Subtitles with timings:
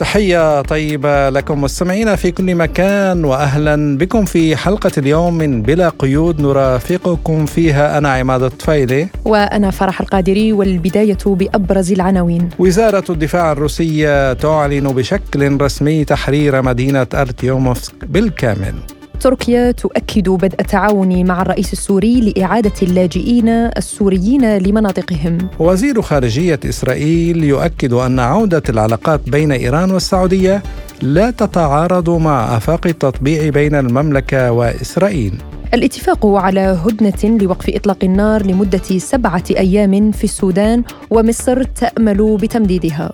[0.00, 6.40] تحية طيبة لكم مستمعينا في كل مكان وأهلا بكم في حلقة اليوم من بلا قيود
[6.40, 7.98] نرافقكم فيها.
[7.98, 9.08] أنا عماد الطفيلي.
[9.24, 12.48] وأنا فرح القادري والبداية بأبرز العناوين.
[12.58, 18.74] وزارة الدفاع الروسية تعلن بشكل رسمي تحرير مدينة أرتيوموفسك بالكامل.
[19.20, 25.38] تركيا تؤكد بدء التعاون مع الرئيس السوري لإعادة اللاجئين السوريين لمناطقهم.
[25.58, 30.62] وزير خارجية إسرائيل يؤكد أن عودة العلاقات بين إيران والسعودية
[31.02, 35.34] لا تتعارض مع آفاق التطبيع بين المملكة وإسرائيل.
[35.74, 43.12] الاتفاق على هدنة لوقف إطلاق النار لمدة سبعة أيام في السودان ومصر تأمل بتمديدها.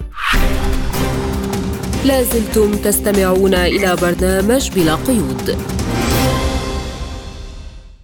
[2.04, 5.56] لازلتم تستمعون إلى برنامج بلا قيود.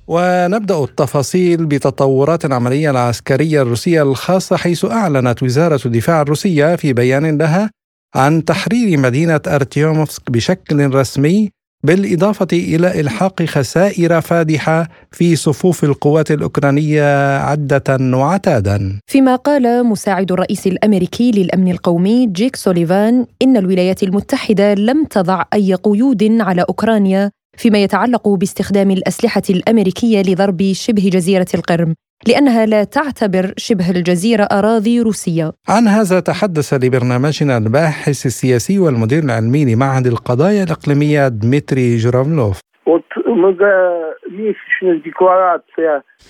[0.08, 7.70] ونبدأ التفاصيل بتطورات العملية العسكرية الروسية الخاصة حيث أعلنت وزارة الدفاع الروسية في بيان لها
[8.14, 11.50] عن تحرير مدينة أرتيوموفسك بشكل رسمي
[11.84, 19.00] بالإضافة إلى إلحاق خسائر فادحة في صفوف القوات الأوكرانية عدة وعتادا.
[19.06, 25.75] فيما قال مساعد الرئيس الأمريكي للأمن القومي جيك سوليفان إن الولايات المتحدة لم تضع أي
[25.75, 31.94] قيود على أوكرانيا فيما يتعلق باستخدام الأسلحة الأمريكية لضرب شبه جزيرة القرم
[32.27, 35.53] لأنها لا تعتبر شبه الجزيرة أراضي روسية.
[35.69, 42.61] عن هذا تحدث لبرنامجنا الباحث السياسي والمدير العلمي لمعهد القضايا الإقليمية دمتري جرافلوف.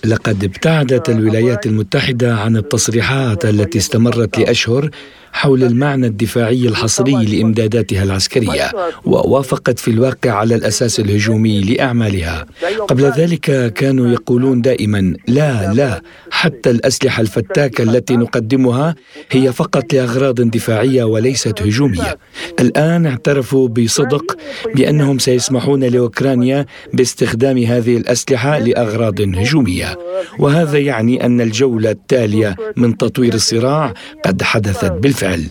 [0.05, 4.89] لقد ابتعدت الولايات المتحدة عن التصريحات التي استمرت لأشهر
[5.33, 8.71] حول المعنى الدفاعي الحصري لإمداداتها العسكرية
[9.05, 12.45] ووافقت في الواقع على الأساس الهجومي لأعمالها.
[12.87, 18.95] قبل ذلك كانوا يقولون دائما لا لا حتى الأسلحة الفتاكة التي نقدمها
[19.31, 22.17] هي فقط لأغراض دفاعية وليست هجومية.
[22.59, 24.37] الآن اعترفوا بصدق
[24.75, 29.99] بأنهم سيسمحون لأوكرانيا باستخدام هذه الأسلحة لأغراض هجومية.
[30.39, 33.93] وهذا يعني أن الجولة التالية من تطوير الصراع
[34.25, 35.43] قد حدثت بالفعل.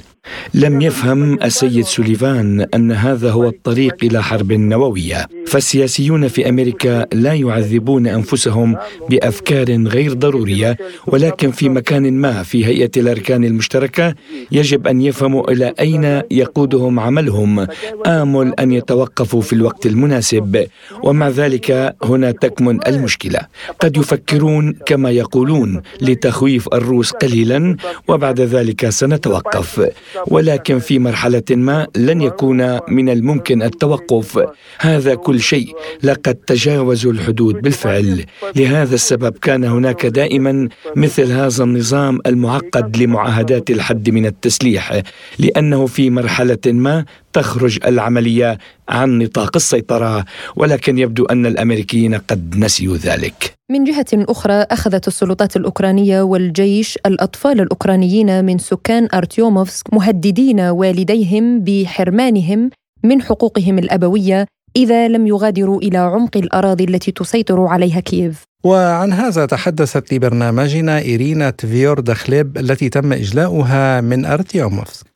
[0.55, 5.29] لم يفهم السيد سوليفان أن هذا هو الطريق إلى حرب نووية.
[5.53, 8.77] فالسياسيون في أمريكا لا يعذبون أنفسهم
[9.11, 10.77] بأفكار غير ضرورية
[11.07, 14.15] ولكن في مكان ما في هيئة الأركان المشتركة
[14.53, 17.67] يجب أن يفهموا إلى أين يقودهم عملهم
[18.07, 20.67] آمل أن يتوقفوا في الوقت المناسب
[21.03, 23.41] ومع ذلك هنا تكمن المشكلة.
[23.81, 27.77] قد يفكرون كما يقولون لتخويف الروس قليلا
[28.09, 29.89] وبعد ذلك سنتوقف.
[30.27, 34.47] ولكن في مرحلة ما لن يكون من الممكن التوقف.
[34.79, 38.25] هذا كل شيء لقد تجاوزوا الحدود بالفعل.
[38.57, 45.03] لهذا السبب كان هناك دائما مثل هذا النظام المعقد لمعاهدات الحد من التسليح
[45.39, 48.59] لأنه في مرحلة ما تخرج العملية
[48.89, 50.25] عن نطاق السيطرة.
[50.57, 53.55] ولكن يبدو أن الأمريكيين قد نسيوا ذلك.
[53.71, 62.71] من جهة أخرى أخذت السلطات الأوكرانية والجيش الأطفال الأوكرانيين من سكان أرتيوموفسك مهددين والديهم بحرمانهم
[63.05, 68.45] من حقوقهم الأبوية إذا لم يغادروا إلى عمق الأراضي التي تسيطر عليها كييف.
[68.65, 75.07] وعن هذا تحدثت لبرنامجنا إيرينا تفيوردخليب التي تم إجلاؤها من أرتيوموفسك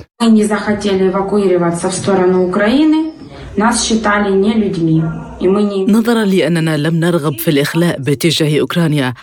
[5.89, 9.15] نظرا لأننا لم نرغب في الإخلاء باتجاه أوكرانيا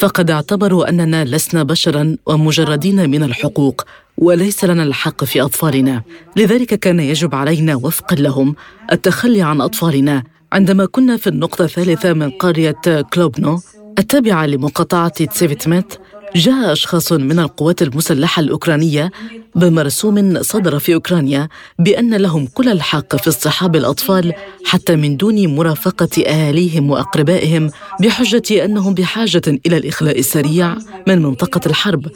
[0.00, 3.84] فقد اعتبروا أننا لسنا بشرا ومجردين من الحقوق.
[4.18, 6.02] وليس لنا الحق في أطفالنا.
[6.36, 8.54] لذلك كان يجب علينا وفقا لهم
[8.92, 10.22] التخلي عن أطفالنا.
[10.52, 13.60] عندما كنا في النقطة الثالثة من قرية كلوبنو
[13.98, 15.94] التابعة لمقاطعة تسيفيتميت
[16.36, 19.10] جاء أشخاص من القوات المسلحة الأوكرانية
[19.54, 21.48] بمرسوم صدر في أوكرانيا
[21.78, 24.32] بأن لهم كل الحق في اصطحاب الأطفال
[24.64, 27.70] حتى من دون مرافقة أهاليهم وأقربائهم
[28.00, 30.76] بحجة أنهم بحاجة إلى الإخلاء السريع
[31.08, 32.06] من منطقة الحرب.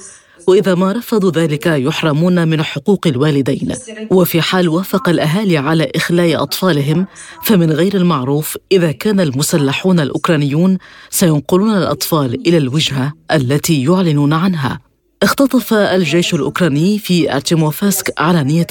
[0.47, 3.75] واذا ما رفضوا ذلك يحرمون من حقوق الوالدين.
[4.11, 7.07] وفي حال وافق الأهالي على إخلاء أطفالهم
[7.45, 10.79] فمن غير المعروف إذا كان المسلحون الأوكرانيون
[11.11, 14.81] سينقلون الأطفال إلى الوجهة التي يعلنون عنها.
[15.23, 18.67] اختطف الجيش الأوكراني في أرتيموفسك علانية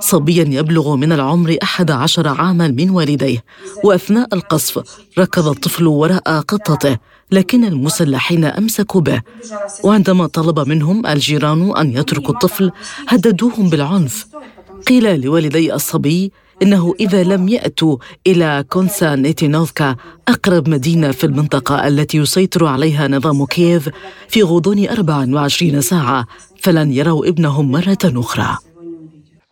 [0.00, 3.44] صبيا يبلغ من العمر أحد عشر عاما من والديه
[3.84, 4.82] وأثناء القصف
[5.18, 6.98] ركض الطفل وراء قطته
[7.32, 9.20] لكن المسلحين أمسكوا به.
[9.84, 12.70] وعندما طلب منهم الجيران أن يتركوا الطفل
[13.08, 14.26] هددوهم بالعنف.
[14.86, 16.32] قيل لوالدي الصبي
[16.62, 17.96] إنه إذا لم يأتوا
[18.26, 19.96] إلى كونستانتينوفكا
[20.28, 23.88] أقرب مدينة في المنطقة التي يسيطر عليها نظام كييف
[24.28, 26.26] في غضون 24 ساعة
[26.60, 28.58] فلن يروا ابنهم مرة أخرى.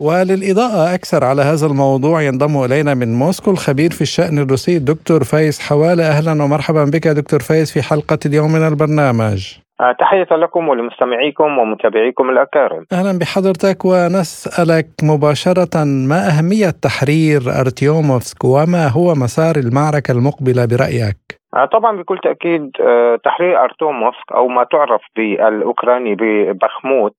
[0.02, 5.60] وللإضاءة أكثر على هذا الموضوع ينضم إلينا من موسكو الخبير في الشأن الروسي الدكتور فايز
[5.68, 6.04] حوالة.
[6.08, 9.40] أهلا ومرحبا بك دكتور فايز في حلقة اليوم من البرنامج.
[9.80, 12.84] آه، تحية لكم ولمستمعيكم ومتابعيكم الأكارم.
[12.92, 21.20] أهلا بحضرتك ونسألك مباشرة ما أهمية تحرير أرتيوموفسك وما هو مسار المعركة المقبلة برأيك؟
[21.56, 27.14] آه، طبعا بكل تأكيد آه، تحرير أرتوموفسك أو ما تعرف بالأوكراني ببخموت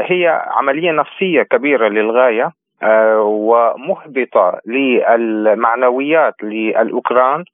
[0.00, 2.50] هي عملية نفسية كبيرة للغاية
[3.22, 7.44] ومهبطة للمعنويات للأوكران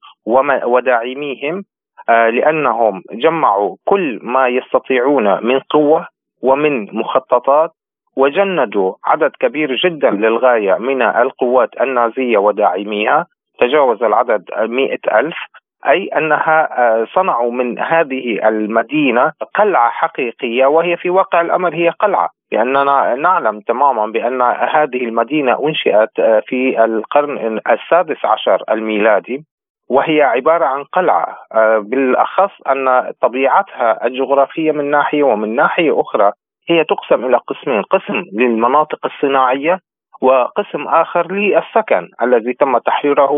[0.65, 1.65] وداعميهم
[2.09, 6.07] آه، لأنهم جمعوا كل ما يستطيعون من قوة
[6.43, 7.71] ومن مخططات
[8.17, 13.27] وجندوا عدد كبير جدا للغاية من القوات النازية وداعميها.
[13.59, 15.37] تجاوز العدد مئة ألف.
[15.87, 22.31] أي أنها آه، صنعوا من هذه المدينة قلعة حقيقية وهي في واقع الأمر هي قلعة.
[22.53, 29.45] لأننا نعلم تماما بأن هذه المدينة أنشئت آه، في القرن السادس عشر الميلادي
[29.89, 31.37] وهي عبارة عن قلعة.
[31.53, 36.33] آه، بالأخص أن طبيعتها الجغرافية من ناحية ومن ناحية أخرى
[36.69, 39.81] هي تقسم إلى قسمين قسم للمناطق الصناعية
[40.23, 43.31] وقسم آخر للسكن الذي تم تحريره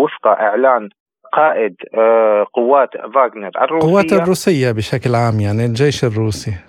[0.00, 0.88] وفق إعلان
[1.32, 3.88] قائد آه، قوات فاغنر الروسية.
[3.88, 6.67] قوات الروسية بشكل عام يعني الجيش الروسي.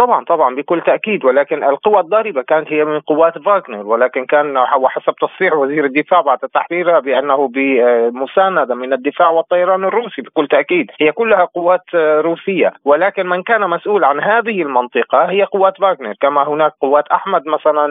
[0.00, 1.24] طبعا طبعا بكل تأكيد.
[1.24, 3.86] ولكن القوى الضاربة كانت هي من قوات فاغنر.
[3.86, 10.46] ولكن كان وحسب تصريح وزير الدفاع بعد تحريرها بأنه بمسانده من الدفاع والطيران الروسي بكل
[10.46, 10.90] تأكيد.
[11.00, 12.72] هي كلها قوات روسية.
[12.84, 16.14] ولكن من كان مسؤول عن هذه المنطقة هي قوات فاغنر.
[16.20, 17.86] كما هناك قوات أحمد مثلا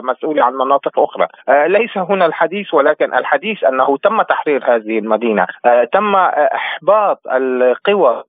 [0.00, 1.26] مسؤوله عن مناطق أخرى.
[1.68, 5.46] ليس هنا الحديث ولكن الحديث أنه تم تحرير هذه المدينة.
[5.92, 8.22] تم إحباط القوى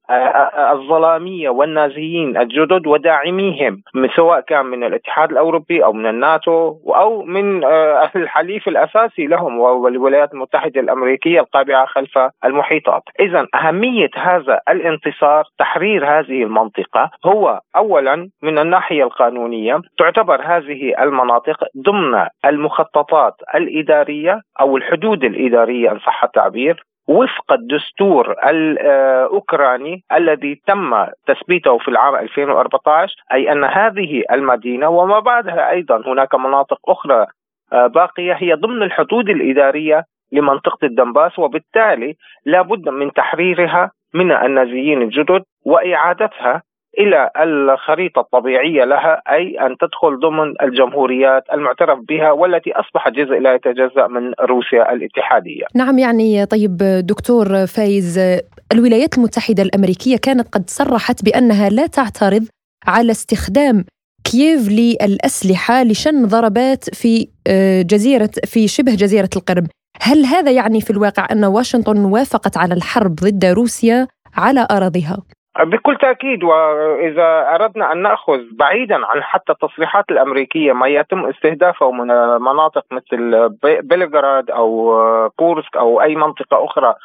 [0.72, 3.82] الظلامية والنازيين الجدد داعميهم
[4.16, 9.88] سواء كان من الاتحاد الأوروبي أو من الناتو أو من آه، الحليف الأساسي لهم وهو
[9.88, 13.04] الولايات المتحدة الأمريكية القابعه خلف المحيطات.
[13.20, 21.58] اذا أهمية هذا الانتصار تحرير هذه المنطقة هو اولا من الناحية القانونية تعتبر هذه المناطق
[21.78, 31.78] ضمن المخططات الإدارية أو الحدود الإدارية ان صح التعبير وفق الدستور الأوكراني الذي تم تثبيته
[31.78, 37.26] في العام 2014 أي أن هذه المدينة وما بعدها أيضا هناك مناطق أخرى
[37.74, 42.16] آه، باقية هي ضمن الحدود الإدارية لمنطقة الدنباس وبالتالي
[42.46, 46.62] لا بد من تحريرها من النازيين الجدد وإعادتها
[47.00, 53.54] إلى الخريطة الطبيعية لها أي أن تدخل ضمن الجمهوريات المعترف بها والتي اصبحت جزء لا
[53.54, 55.66] يتجزأ من روسيا الاتحادية.
[55.76, 58.20] نعم يعني طيب دكتور فايز
[58.72, 62.44] الولايات المتحدة الأمريكية كانت قد صرحت بأنها لا تعترض
[62.88, 63.86] على استخدام
[64.24, 69.68] كييف للأسلحة لشن ضربات في آه، جزيرة في شبه جزيرة القرم.
[70.02, 75.18] هل هذا يعني في الواقع أن واشنطن وافقت على الحرب ضد روسيا على أراضيها؟
[75.64, 82.08] بكل تأكيد وإذا أردنا أن نأخذ بعيدا عن حتى التصريحات الأمريكية ما يتم استهدافه من
[82.42, 86.96] مناطق مثل بلغراد أو كورسك أو أي منطقة أخرى آه،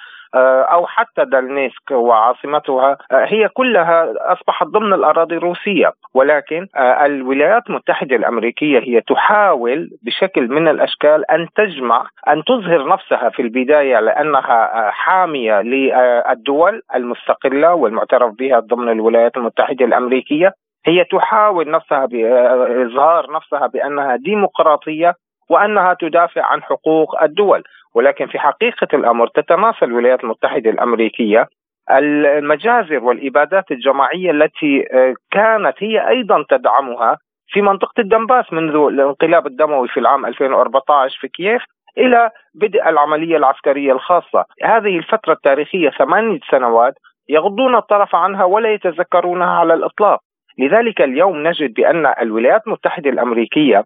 [0.72, 5.92] أو حتى دالنيسك وعاصمتها آه، هي كلها أصبحت ضمن الأراضي الروسية.
[6.14, 13.28] ولكن آه، الولايات المتحدة الأمريكية هي تحاول بشكل من الأشكال أن تجمع أن تظهر نفسها
[13.30, 20.52] في البداية لأنها حامية للدول المستقلة والمعترف بها ضمن الولايات المتحدة الأمريكية.
[20.86, 25.14] هي تحاول نفسها باظهار نفسها بأنها ديمقراطية
[25.50, 27.62] وأنها تدافع عن حقوق الدول.
[27.94, 31.48] ولكن في حقيقة الأمر تتماسى الولايات المتحدة الأمريكية
[31.90, 39.88] المجازر والإبادات الجماعية التي آه، كانت هي أيضا تدعمها في منطقة الدنباس منذ الانقلاب الدموي
[39.88, 41.62] في العام 2014 في كييف
[41.98, 46.94] إلى بدء العملية العسكرية الخاصة، هذه الفترة التاريخية ثمانية سنوات
[47.28, 50.20] يغضون الطرف عنها ولا يتذكرونها على الإطلاق،
[50.58, 53.84] لذلك اليوم نجد بأن الولايات المتحدة الأمريكية آه،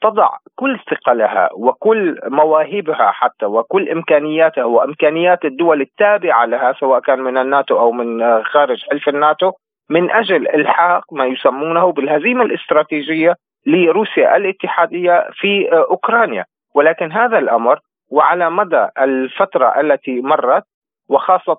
[0.00, 7.38] تضع كل ثقلها وكل مواهبها حتى وكل إمكانياتها وإمكانيات الدول التابعة لها سواء كان من
[7.38, 9.52] الناتو أو من آه، خارج حلف الناتو
[9.90, 13.34] من أجل إلحاق ما يسمونه بالهزيمة الاستراتيجية
[13.66, 16.44] لروسيا الاتحادية في آه، أوكرانيا.
[16.74, 17.78] ولكن هذا الأمر
[18.10, 20.64] وعلى مدى الفترة التي مرت
[21.08, 21.58] وخاصة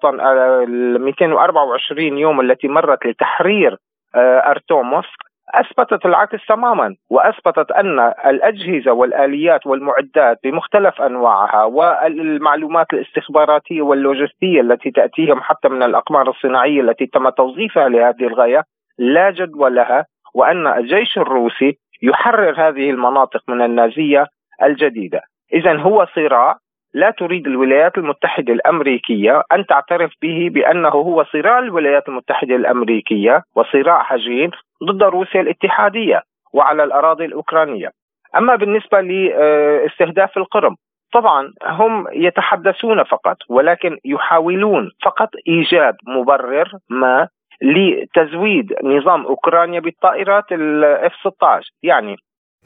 [0.64, 3.78] ال 224 يوم التي مرت لتحرير
[4.16, 14.92] أرتوموسك أثبتت العكس تماما وأثبتت أن الأجهزة والآليات والمعدات بمختلف أنواعها والمعلومات الاستخباراتية واللوجستية التي
[14.92, 18.64] تأتيهم حتى من الأقمار الصناعية التي تم توظيفها لهذه الغاية
[18.98, 24.28] لا جدوى لها وأن الجيش الروسي يحرر هذه المناطق من النازية
[24.64, 25.22] الجديدة،
[25.54, 26.58] اذا هو صراع
[26.94, 34.04] لا تريد الولايات المتحدة الأمريكية أن تعترف به بأنه هو صراع الولايات المتحدة الأمريكية وصراع
[34.04, 34.52] حجين
[34.84, 36.22] ضد روسيا الاتحادية
[36.54, 37.92] وعلى الأراضي الأوكرانية.
[38.38, 40.76] أما بالنسبة لاستهداف القرم
[41.14, 47.28] طبعا هم يتحدثون فقط ولكن يحاولون فقط إيجاد مبرر ما
[47.62, 52.16] لتزويد نظام أوكرانيا بالطائرات الاف 16 يعني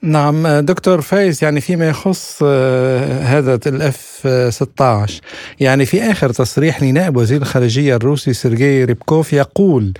[0.01, 5.21] نعم دكتور فايز يعني فيما يخص آه، هذا ال F 16
[5.59, 9.93] يعني في آخر تصريح لنائب وزير الخارجية الروسي سيرجي ريبكوف يقول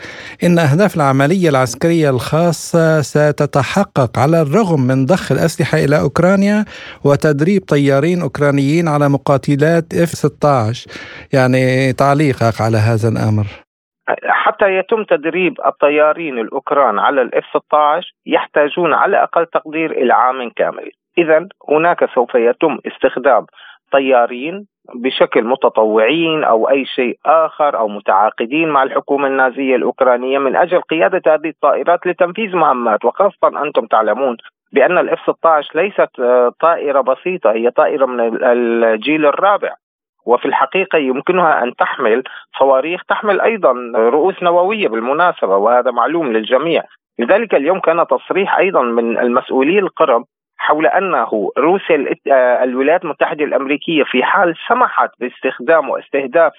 [0.44, 6.66] إن أهداف العملية العسكرية الخاصة ستتحقق على الرغم من ضخ الأسلحة إلى أوكرانيا
[7.04, 10.88] وتدريب طيارين أوكرانيين على مقاتلات F 16
[11.34, 13.67] يعني تعليقك على هذا الأمر.
[14.48, 20.50] حتى يتم تدريب الطيارين الأوكران على ال F 16 يحتاجون على أقل تقدير إلى عام
[20.50, 23.46] كامل، اذا هناك سوف يتم استخدام
[23.92, 30.82] طيارين بشكل متطوعين أو أي شيء آخر أو متعاقدين مع الحكومة النازية الأوكرانية من أجل
[30.82, 33.06] قيادة هذه الطائرات لتنفيذ مهمات.
[33.06, 34.38] وخاصة أنتم تعلمون
[34.72, 36.10] بأن الاف 16 ليست
[36.62, 39.75] طائرة بسيطة هي طائرة من الجيل الرابع.
[40.27, 42.24] وفي الحقيقة يمكنها أن تحمل
[42.60, 46.84] صواريخ تحمل أيضا رؤوس نووية بالمناسبة وهذا معلوم للجميع.
[47.19, 50.24] لذلك اليوم كان تصريح أيضا من المسؤولي القرم
[50.57, 52.15] حول أنه روسيا
[52.63, 56.53] الولايات المتحدة الأمريكية في حال سمحت باستخدام واستهداف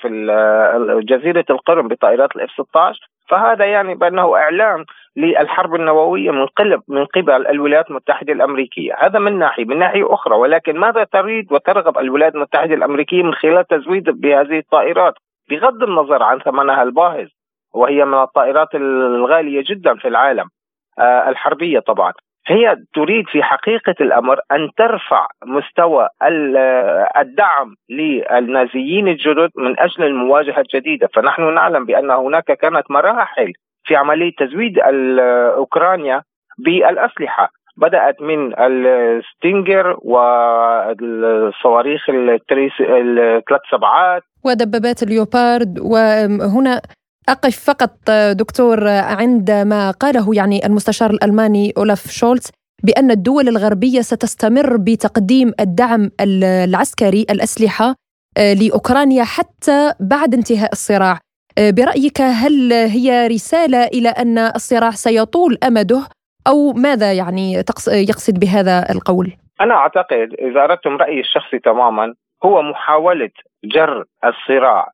[1.10, 4.84] جزيرة القرم بطائرات الاف 16 فهذا يعني بأنه إعلان
[5.18, 10.36] للحرب النووية من قلب من قبل الولايات المتحدة الأمريكية، هذا من ناحية، من ناحية أخرى
[10.36, 15.14] ولكن ماذا تريد وترغب الولايات المتحدة الأمريكية من خلال تزويد بهذه الطائرات؟
[15.50, 17.28] بغض النظر عن ثمنها الباهظ
[17.74, 20.48] وهي من الطائرات الغالية جدا في العالم
[20.98, 22.12] آه، الحربية طبعا،
[22.46, 26.08] هي تريد في حقيقة الأمر أن ترفع مستوى
[27.16, 31.08] الدعم للنازيين الجدد من أجل المواجهة الجديدة.
[31.14, 33.52] فنحن نعلم بأن هناك كانت مراحل
[33.88, 34.74] في عملية تزويد
[35.56, 36.22] أوكرانيا
[36.58, 37.50] بالأسلحة.
[37.76, 44.22] بدأت من الستينجر والصواريخ الثلاث سبعات.
[44.44, 45.78] ودبابات اليوبارد.
[45.78, 46.80] وهنا
[47.28, 52.50] أقف فقط دكتور عند ما قاله يعني المستشار الألماني أولاف شولتز
[52.82, 57.94] بأن الدول الغربية ستستمر بتقديم الدعم العسكري الأسلحة
[58.38, 61.18] آه، لأوكرانيا حتى بعد انتهاء الصراع.
[61.58, 66.00] برأيك هل هي رسالة إلى أن الصراع سيطول أمده
[66.48, 67.52] أو ماذا يعني
[67.88, 73.30] يقصد بهذا القول؟ أنا أعتقد إذا أردتم رأيي الشخصي تماما هو محاولة
[73.64, 74.88] جر الصراع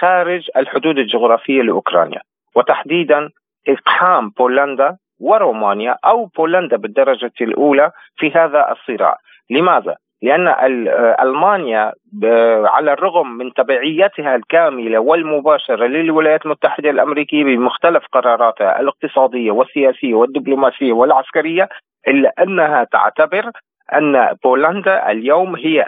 [0.00, 2.20] خارج الحدود الجغرافية لأوكرانيا
[2.54, 3.30] وتحديدا
[3.68, 9.18] إقحام بولندا ورومانيا أو بولندا بالدرجة الأولى في هذا الصراع
[9.50, 10.48] لماذا؟ لأن
[11.20, 11.92] ألمانيا
[12.64, 21.68] على الرغم من تبعيتها الكاملة والمباشرة للولايات المتحدة الأمريكية بمختلف قراراتها الاقتصادية والسياسية والدبلوماسية والعسكرية
[22.08, 23.50] إلا أنها تعتبر
[23.94, 25.86] أن بولندا اليوم هي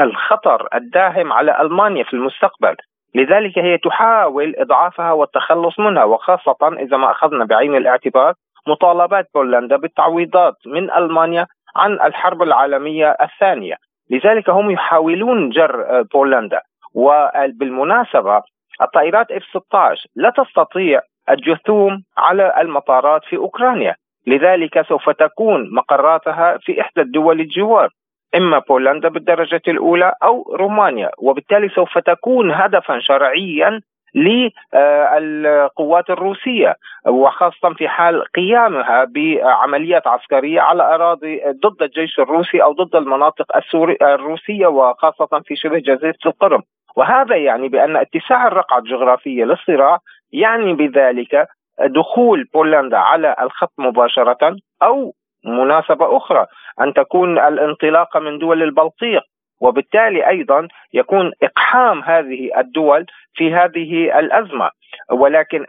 [0.00, 2.76] الخطر الداهم على ألمانيا في المستقبل.
[3.14, 8.34] لذلك هي تحاول إضعافها والتخلص منها وخاصة إذا ما أخذنا بعين الاعتبار
[8.66, 13.76] مطالبات بولندا بالتعويضات من ألمانيا عن الحرب العالمية الثانية.
[14.10, 16.60] لذلك هم يحاولون جر آه، بولندا.
[16.94, 18.42] وبالمناسبة
[18.82, 23.94] الطائرات F-16 لا تستطيع الجثوم على المطارات في أوكرانيا.
[24.26, 27.88] لذلك سوف تكون مقراتها في إحدى الدول الجوار
[28.36, 31.10] إما بولندا بالدرجة الأولى أو رومانيا.
[31.18, 33.80] وبالتالي سوف تكون هدفا شرعيا
[34.14, 42.96] للقوات الروسية وخاصة في حال قيامها بعمليات عسكرية على أراضي ضد الجيش الروسي أو ضد
[42.96, 46.62] المناطق السوري الروسية وخاصة في شبه جزيرة القرم.
[46.96, 49.98] وهذا يعني بأن اتساع الرقعة الجغرافية للصراع
[50.32, 51.48] يعني بذلك
[51.80, 56.46] دخول بولندا على الخط مباشرة أو مناسبة أخرى
[56.80, 59.22] أن تكون الانطلاقة من دول البلطيق
[59.60, 64.70] وبالتالي أيضا يكون إقحام هذه الدول في هذه الأزمة.
[65.10, 65.64] ولكن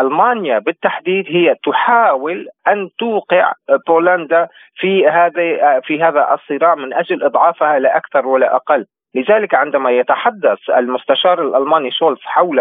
[0.00, 3.52] ألمانيا بالتحديد هي تحاول أن توقع
[3.88, 8.86] بولندا في هذا في هذا الصراع من أجل إضعافها لا أكثر ولا أقل.
[9.14, 12.60] لذلك عندما يتحدث المستشار الألماني شولز حول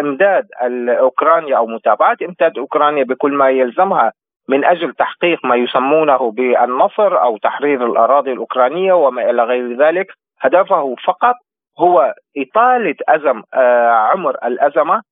[0.00, 0.46] إمداد
[0.88, 4.12] اوكرانيا أو متابعة إمداد أوكرانيا بكل ما يلزمها
[4.48, 10.06] من أجل تحقيق ما يسمونه بالنصر أو تحرير الأراضي الأوكرانية وما إلى غير ذلك
[10.40, 11.34] هدفه فقط
[11.80, 13.42] هو إطالة أزم
[14.12, 15.02] عمر الأزمة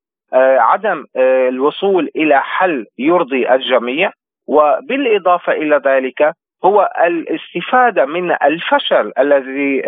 [0.59, 1.05] عدم
[1.49, 4.13] الوصول إلى حل يرضي الجميع
[4.49, 6.33] وبالإضافة إلى ذلك
[6.65, 9.83] هو الاستفادة من الفشل الذي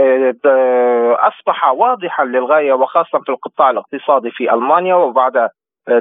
[1.14, 5.48] أصبح واضحا للغاية وخاصة في القطاع الاقتصادي في ألمانيا وبعد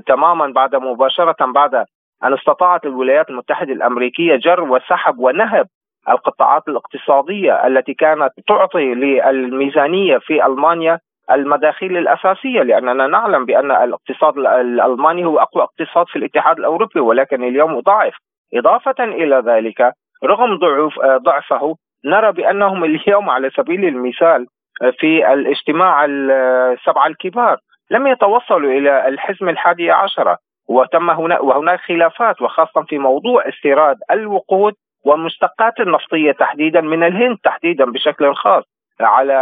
[0.08, 1.86] تماما بعد مباشرة بعد
[2.24, 5.68] أن استطاعت الولايات المتحدة الأمريكية جر وسحب ونهب
[6.10, 11.00] القطاعات الاقتصادية التي كانت تعطي للميزانية في ألمانيا
[11.32, 17.80] المداخيل الأساسية لأننا نعلم بأن الاقتصاد الألماني هو أقوى اقتصاد في الاتحاد الأوروبي ولكن اليوم
[17.80, 18.14] ضعف
[18.54, 19.94] إضافة إلى ذلك
[20.24, 24.48] رغم ضعف ضعفه نرى بأنهم اليوم على سبيل المثال
[25.00, 27.58] في الاجتماع السبعه الكبار.
[27.92, 34.74] لم يتوصلوا إلى الحزم الحادي عشره وتم هنا وهناك خلافات وخاصة في موضوع استيراد الوقود
[35.06, 38.64] والمشتقات النفطية تحديدا من الهند تحديدا بشكل خاص
[39.00, 39.34] على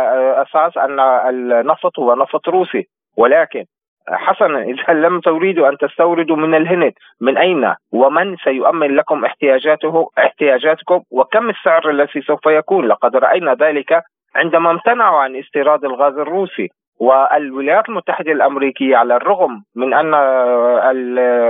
[0.41, 2.87] أساس أن النفط هو نفط روسي.
[3.17, 3.65] ولكن
[4.09, 11.01] حسنا إذا لم تريدوا أن تستوردوا من الهند من أين ومن سيؤمن لكم احتياجاته احتياجاتكم؟
[11.11, 14.03] وكم السعر الذي سوف يكون؟ لقد رأينا ذلك
[14.35, 16.69] عندما امتنعوا عن استيراد الغاز الروسي.
[16.99, 20.13] والولايات المتحدة الأمريكية على الرغم من أن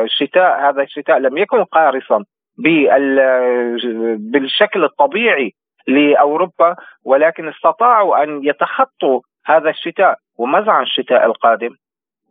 [0.03, 2.23] الشتاء هذا الشتاء لم يكن قارصا
[4.17, 5.51] بالشكل الطبيعي
[5.87, 6.75] لأوروبا
[7.05, 11.69] ولكن استطاعوا أن يتخطوا هذا الشتاء وماذا عن الشتاء القادم؟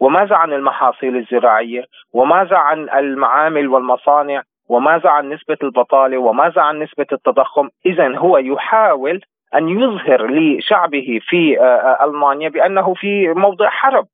[0.01, 7.07] وماذا عن المحاصيل الزراعية؟ وماذا عن المعامل والمصانع؟ وماذا عن نسبة البطالة؟ وماذا عن نسبة
[7.13, 9.21] التضخم؟ اذا هو يحاول
[9.57, 11.61] أن يظهر لشعبه في
[12.05, 14.07] ألمانيا بأنه في موضع حرب.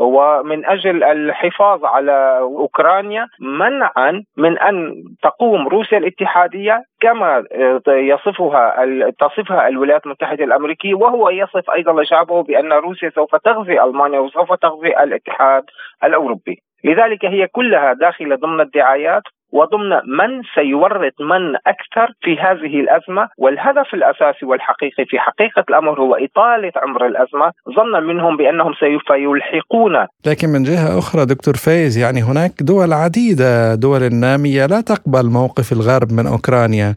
[0.00, 7.44] ومن أجل الحفاظ على أوكرانيا منعا من أن تقوم روسيا الاتحادية كما
[7.88, 14.52] يصفها تصفها الولايات المتحدة الأمريكية وهو يصف أيضا شعبه بأن روسيا سوف تغزي ألمانيا وسوف
[14.52, 15.64] تغزي الاتحاد
[16.04, 16.58] الأوروبي.
[16.84, 23.94] لذلك هي كلها داخلة ضمن الدعايات وضمن من سيورط من أكثر في هذه الأزمة والهدف
[23.94, 30.06] الأساسي والحقيقي في حقيقة الأمر هو إطالة عمر الأزمة ظنا منهم بأنهم سوف يلحقون.
[30.26, 35.72] لكن من جهة أخرى دكتور فايز يعني هناك دول عديدة دول الناميه لا تقبل موقف
[35.72, 36.94] الغرب من أوكرانيا.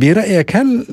[0.00, 0.86] برأيك هل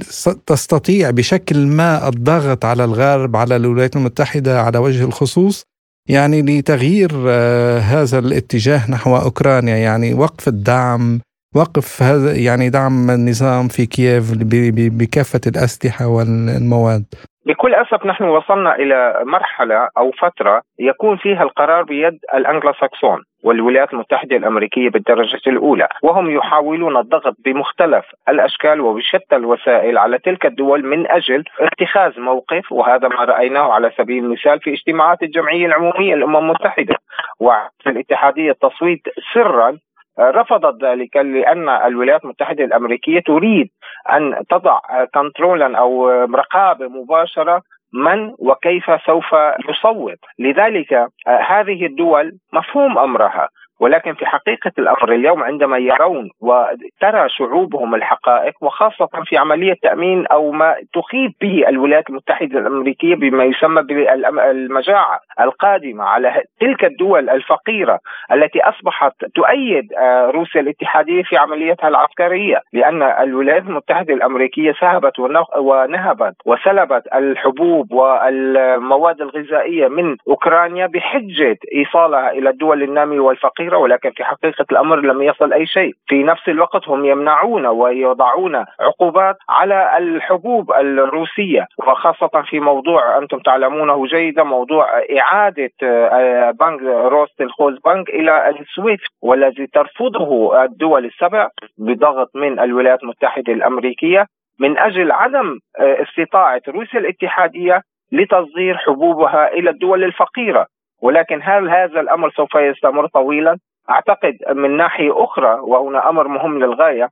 [0.48, 5.64] تستطيع بشكل ما الضغط على الغرب على الولايات المتحدة على وجه الخصوص؟
[6.10, 11.20] يعني لتغيير آه، هذا الاتجاه نحو أوكرانيا يعني وقف الدعم
[11.56, 17.04] وقف هذا يعني دعم النظام في كييف بكافة الأسلحة والمواد.
[17.48, 24.36] بكل أسف نحن وصلنا إلى مرحلة أو فترة يكون فيها القرار بيد الأنجلوساكسون والولايات المتحدة
[24.36, 31.44] الأمريكية بالدرجة الأولى وهم يحاولون الضغط بمختلف الأشكال وبشتى الوسائل على تلك الدول من أجل
[31.60, 36.96] اتخاذ موقف وهذا ما رأيناه على سبيل المثال في اجتماعات الجمعية العمومية للأمم المتحدة.
[37.40, 39.02] وفي الاتحادية التصويت
[39.34, 39.78] سرا
[40.20, 43.70] رفضت ذلك لأن الولايات المتحدة الأمريكية تريد
[44.14, 44.80] أن تضع
[45.14, 47.62] كنترولا أو رقابة مباشرة
[47.94, 49.36] من وكيف سوف
[49.70, 50.20] يصوت.
[50.40, 53.50] لذلك هذه الدول مفهوم أمرها.
[53.80, 60.52] ولكن في حقيقة الأمر اليوم عندما يرون وترى شعوبهم الحقائق وخاصة في عملية تأمين أو
[60.52, 68.00] ما تخيف به الولايات المتحدة الأمريكية بما يسمى بالمجاعة القادمة على تلك الدول الفقيرة
[68.32, 75.20] التي أصبحت تؤيد آه، روسيا الاتحادية في عمليتها العسكرية لأن الولايات المتحدة الأمريكية سهبت
[75.58, 83.67] ونهبت وسلبت الحبوب والمواد الغذائية من أوكرانيا بحجة إيصالها إلى الدول النامية والفقيرة.
[83.68, 85.94] صغيرة ولكن في حقيقة الأمر لم يصل أي شيء.
[86.08, 94.06] في نفس الوقت هم يمنعون ويضعون عقوبات على الحبوب الروسية وخاصة في موضوع أنتم تعلمونه
[94.06, 94.86] جيدا موضوع
[95.20, 103.54] إعادة آه، بنك روسلخوز بنك إلى السويفت والذي ترفضه الدول السبع بضغط من الولايات المتحدة
[103.54, 104.26] الأمريكية
[104.60, 110.66] من أجل عدم آه، استطاعة روسيا الاتحادية لتصدير حبوبها إلى الدول الفقيرة.
[111.02, 113.58] ولكن هل هذا الأمر سوف يستمر طويلا؟
[113.90, 117.10] أعتقد من ناحية أخرى وهنا أمر مهم للغاية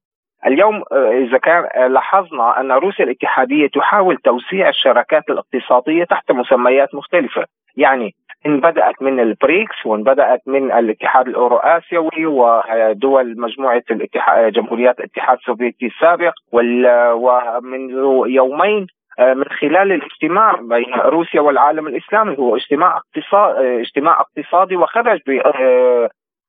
[0.47, 6.95] اليوم آه، إذا كان آه، لاحظنا أن روسيا الاتحادية تحاول توسيع الشراكات الاقتصادية تحت مسميات
[6.95, 7.45] مختلفة،
[7.77, 14.99] يعني إن بدأت من البريكس وإن بدأت من الاتحاد الاورو اسيوي ودول مجموعة الاتحاد جمهوريات
[14.99, 17.91] الاتحاد السوفيتي السابق ومنذ
[18.27, 18.87] يومين
[19.19, 25.19] من خلال الاجتماع بين روسيا والعالم الإسلامي هو اجتماع اقتصاد اجتماع اقتصادي وخرج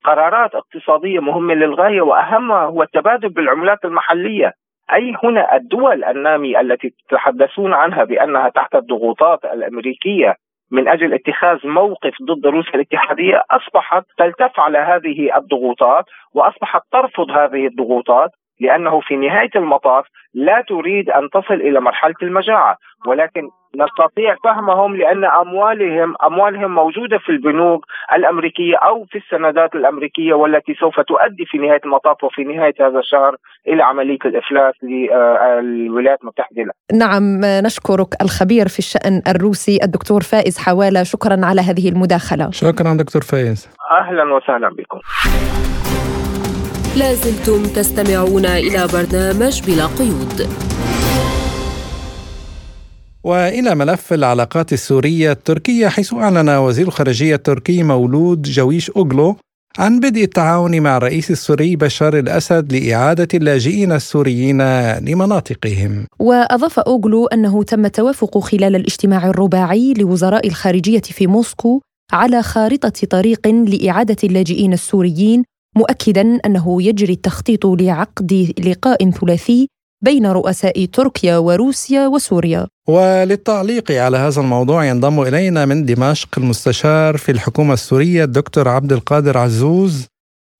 [0.04, 4.52] قرارات اقتصادية مهمة للغاية واهمها هو التبادل بالعملات المحلية.
[4.92, 10.34] أي هنا الدول النامية التي تتحدثون عنها بأنها تحت الضغوطات الأمريكية
[10.70, 17.66] من أجل اتخاذ موقف ضد روسيا الاتحادية أصبحت تلتف على هذه الضغوطات وأصبحت ترفض هذه
[17.66, 18.30] الضغوطات.
[18.60, 25.24] لأنه في نهاية المطاف لا تريد أن تصل إلى مرحلة المجاعة ولكن نستطيع فهمهم لأن
[25.24, 27.84] اموالهم أموالهم موجودة في البنوك
[28.16, 33.36] الأمريكية أو في السندات الأمريكية والتي سوف تؤدي في نهاية المطاف وفي نهاية هذا الشهر
[33.68, 41.02] إلى عملية الإفلاس للولايات المتحدة نعم نشكرك الخبير في الشأن الروسي الدكتور فائز حوالة.
[41.02, 42.50] شكرا على هذه المداخلة.
[42.50, 43.70] شكرا دكتور فائز.
[43.90, 44.98] أهلا وسهلا بكم.
[46.96, 50.48] لازلتم تستمعون إلى برنامج بلا قيود
[53.24, 59.36] وإلى ملف العلاقات السورية التركية حيث أعلن وزير الخارجية التركي مولود جويش أوغلو
[59.78, 64.62] عن بدء التعاون مع الرئيس السوري بشار الأسد لإعادة اللاجئين السوريين
[64.98, 66.06] لمناطقهم.
[66.18, 71.80] وأضاف أوغلو أنه تم التوافق خلال الاجتماع الرباعي لوزراء الخارجية في موسكو
[72.12, 75.44] على خارطة طريق لإعادة اللاجئين السوريين
[75.76, 79.68] مؤكدا أنه يجري التخطيط لعقد لقاء ثلاثي
[80.04, 82.66] بين رؤساء تركيا وروسيا وسوريا.
[82.88, 89.38] وللتعليق على هذا الموضوع ينضم إلينا من دمشق المستشار في الحكومة السورية الدكتور عبد القادر
[89.38, 90.06] عزوز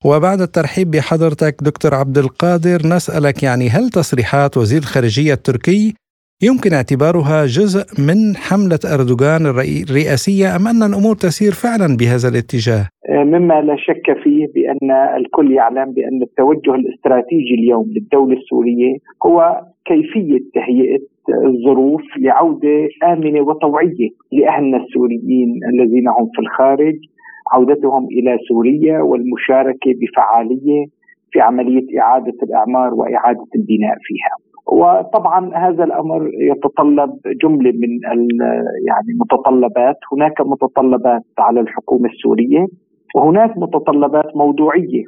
[0.05, 5.94] وبعد الترحيب بحضرتك دكتور عبد القادر نسألك يعني هل تصريحات وزير الخارجية التركي
[6.42, 12.85] يمكن اعتبارها جزء من حملة أردوغان الرئاسية أم أن الأمور تسير فعلا بهذا الاتجاه؟
[13.33, 18.96] مما لا شك فيه بأن الكل يعلم بأن التوجه الاستراتيجي اليوم للدولة السورية
[19.27, 21.03] هو كيفية تهيئة
[21.46, 26.96] الظروف لعودة آمنة وطوعية لأهلنا السوريين الذين هم في الخارج
[27.53, 30.87] عودتهم إلى سوريا والمشاركة بفعالية
[31.31, 34.45] في عملية إعادة الأعمار وإعادة البناء فيها.
[34.66, 37.11] وطبعا هذا الأمر يتطلب
[37.42, 38.00] جملة من
[38.88, 42.66] يعني متطلبات، هناك متطلبات على الحكومة السورية
[43.14, 45.05] وهناك متطلبات موضوعية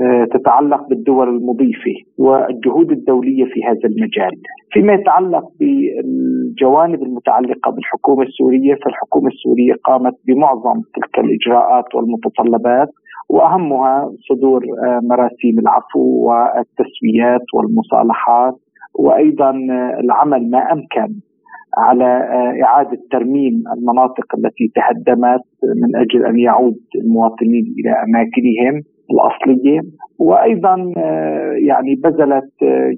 [0.00, 4.32] آه، تتعلق بالدول المضيفة والجهود الدولية في هذا المجال.
[4.72, 12.88] فيما يتعلق بالجوانب المتعلقة بالحكومة السورية فالحكومة السورية قامت بمعظم تلك الإجراءات والمتطلبات
[13.28, 18.54] وأهمها صدور آه، مراسيم العفو والتسويات والمصالحات
[18.98, 19.50] وأيضا
[20.04, 21.14] العمل ما أمكن
[21.78, 22.04] على
[22.62, 25.44] إعادة ترميم المناطق التي تهدمت
[25.82, 29.80] من أجل أن يعود المواطنين إلى أماكنهم الأصلية.
[30.18, 30.92] وأيضا
[31.66, 32.50] يعني بذلت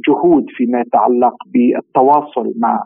[0.09, 2.83] جهود فيما يتعلق بالتواصل مع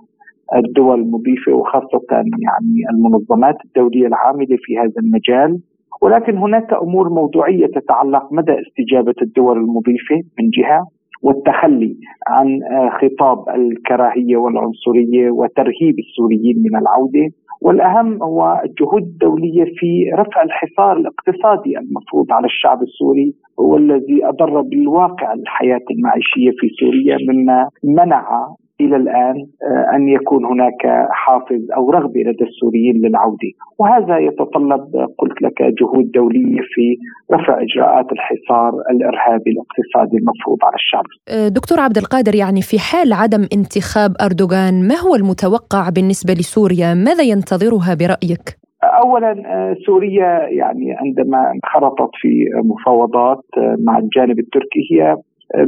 [0.55, 5.61] الدول المضيفة وخاصة يعني المنظمات الدولية العاملة في هذا المجال.
[6.03, 10.87] ولكن هناك أمور موضوعية تتعلق مدى استجابة الدول المضيفة من جهة.
[11.25, 17.27] والتخلي عن آه، خطاب الكراهية والعنصرية وترهيب السوريين من العودة.
[17.63, 25.33] والأهم هو الجهود الدوليه في رفع الحصار الاقتصادي المفروض على الشعب السوري والذي أضر بالواقع
[25.33, 28.47] الحياة المعيشية في سوريا مما منع
[28.81, 34.85] إلى الآن آه، أن يكون هناك حافز أو رغبة لدى السوريين للعودة، وهذا يتطلب
[35.19, 36.97] قلت لك جهود دولية في
[37.33, 41.05] رفع إجراءات الحصار الإرهابي الاقتصادي المفروض على الشعب.
[41.29, 46.95] آه، دكتور عبد القادر يعني في حال عدم انتخاب أردوغان ما هو المتوقع بالنسبة لسوريا؟
[46.95, 53.45] ماذا ينتظرها برأيك؟ اولا آه، سوريا يعني عندما انخرطت في مفاوضات
[53.87, 55.17] مع الجانب التركي هي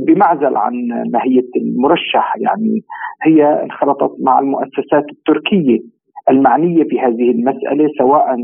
[0.06, 0.74] بمعزل عن
[1.12, 2.34] ماهيه المرشح.
[2.40, 2.80] يعني
[3.22, 5.78] هي انخرطت مع المؤسسات التركية
[6.30, 8.36] المعنية بهذه المسألة سواء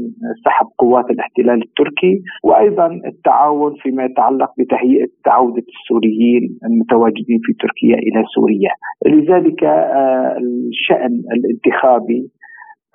[0.44, 8.24] سحب قوات الاحتلال التركي وأيضا التعاون فيما يتعلق بتهيئة عودة السوريين المتواجدين في تركيا إلى
[8.35, 8.70] سوريا،
[9.07, 10.37] لذلك آه،
[10.70, 12.31] الشأن الانتخابي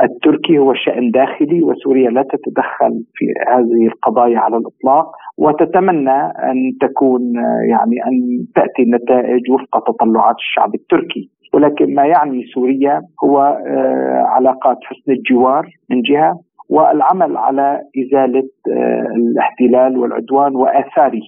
[0.02, 5.12] التركي هو شأن داخلي وسوريا لا تتدخل في هذه القضايا على الإطلاق.
[5.38, 6.20] وتتمنى
[6.52, 7.22] أن تكون
[7.70, 14.78] يعني أن تأتي النتائج وفق تطلعات الشعب التركي ولكن ما يعني سوريا هو آه، علاقات
[14.84, 21.22] حسن الجوار من جهة والعمل على إزالة آه، الاحتلال والعدوان وآثاره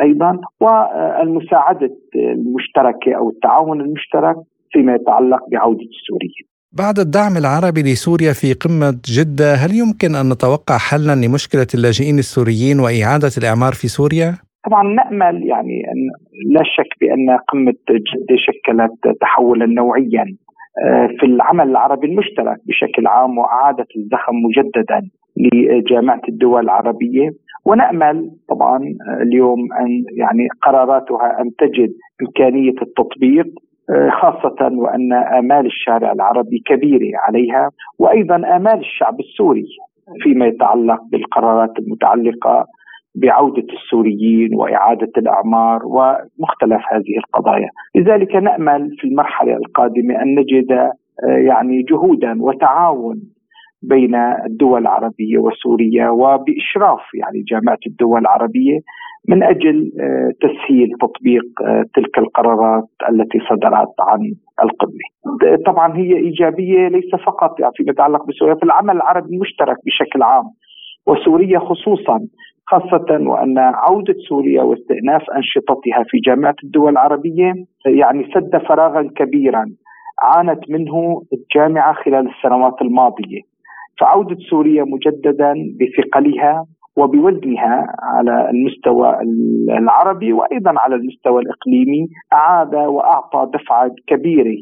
[0.00, 4.36] أيضا والمساعدة المشتركة أو التعاون المشترك
[4.72, 6.55] فيما يتعلق بعودة السوريين.
[6.82, 12.80] بعد الدعم العربي لسوريا في قمة جدة هل يمكن أن نتوقع حلا لمشكلة اللاجئين السوريين
[12.80, 14.28] وإعادة الإعمار في سوريا؟
[14.66, 16.00] طبعا نأمل يعني أن
[16.54, 20.26] لا شك بأن قمة جدة شكلت تحولا نوعيا
[20.84, 25.00] آه، في العمل العربي المشترك بشكل عام وأعادت الزخم مجددا
[25.36, 27.30] لجامعة الدول العربية
[27.64, 28.78] ونأمل طبعا
[29.22, 33.65] اليوم أن يعني قراراتها أن تجد إمكانية التطبيق آه،
[34.20, 39.66] خاصة وأن آمال الشارع العربي كبيرة عليها وأيضا آمال الشعب السوري
[40.22, 42.66] فيما يتعلق بالقرارات المتعلقة
[43.14, 47.68] بعودة السوريين وإعادة الأعمار ومختلف هذه القضايا.
[47.94, 50.92] لذلك نأمل في المرحلة القادمة أن نجد آه،
[51.26, 53.22] يعني جهودا وتعاون
[53.82, 54.14] بين
[54.46, 58.80] الدول العربية وسوريا وبإشراف يعني جامعة الدول العربية
[59.28, 65.56] من أجل آه، تسهيل تطبيق آه، تلك القرارات التي صدرت عن القمة.
[65.66, 70.44] طبعا هي إيجابية ليس فقط يعني فيما يتعلق بسوريا في العمل العربي المشترك بشكل عام.
[71.06, 72.20] وسوريا خصوصا
[72.66, 77.54] خاصة وأن عودة سوريا واستئناف أنشطتها في جامعة الدول العربية
[77.86, 79.64] يعني سد فراغا كبيرا
[80.22, 83.40] عانت منه الجامعة خلال السنوات الماضية.
[84.00, 89.14] فعودة سوريا مجددا بثقلها وبوزنها على المستوى
[89.78, 94.56] العربي وأيضا على المستوى الإقليمي أعاد وأعطى دفعة كبيرة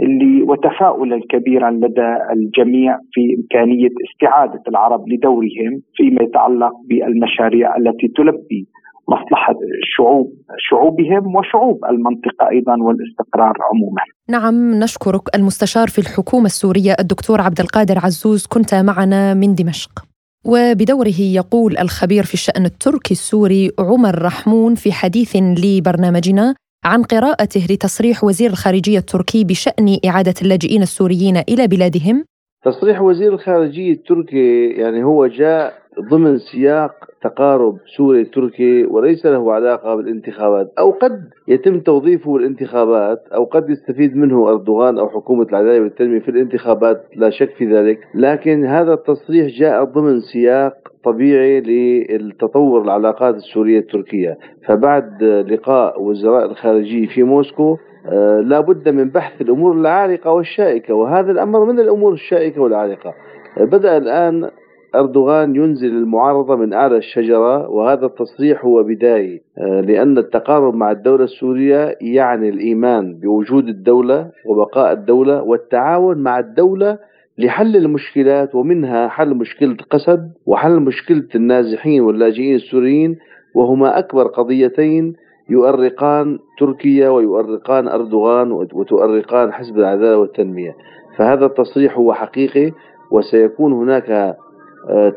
[0.00, 8.66] اللي وتفاؤلا كبيرا لدى الجميع في إمكانية استعادة العرب لدورهم فيما يتعلق بالمشاريع التي تلبي
[9.08, 9.54] مصلحة
[9.96, 14.02] شعوب شعوبهم وشعوب المنطقة أيضا والاستقرار عموما.
[14.30, 20.07] نعم نشكرك المستشار في الحكومة السورية الدكتور عبد القادر عزوز كنت معنا من دمشق.
[20.44, 28.24] وبدوره يقول الخبير في الشأن التركي السوري عمر رحمون في حديث لبرنامجنا عن قراءته لتصريح
[28.24, 32.24] وزير الخارجية التركي بشأن إعادة اللاجئين السوريين إلى بلادهم.
[32.64, 39.94] تصريح وزير الخارجية التركي يعني هو جاء ضمن سياق تقارب سوري تركي وليس له علاقة
[39.94, 46.20] بالانتخابات أو قد يتم توظيفه بالانتخابات أو قد يستفيد منه أردوغان أو حكومة العدالة والتنمية
[46.20, 47.98] في الانتخابات لا شك في ذلك.
[48.14, 54.38] لكن هذا التصريح جاء ضمن سياق طبيعي للتطور العلاقات السورية التركية.
[54.66, 61.30] فبعد لقاء وزراء الخارجية في موسكو آه، لا بد من بحث الأمور العالقة والشائكة وهذا
[61.30, 63.14] الأمر من الأمور الشائكة والعالقة.
[63.56, 64.50] بدأ الآن
[64.94, 71.24] أردوغان ينزل المعارضة من أعلى الشجرة وهذا التصريح هو بداية آه، لأن التقارب مع الدولة
[71.24, 76.98] السورية يعني الإيمان بوجود الدولة وبقاء الدولة والتعاون مع الدولة
[77.38, 83.16] لحل المشكلات ومنها حل مشكلة قسد وحل مشكلة النازحين واللاجئين السوريين
[83.54, 85.14] وهما أكبر قضيتين
[85.50, 90.76] يؤرقان تركيا ويؤرقان أردوغان وتؤرقان حزب العدالة والتنمية.
[91.16, 92.72] فهذا التصريح هو حقيقي
[93.10, 94.36] وسيكون هناك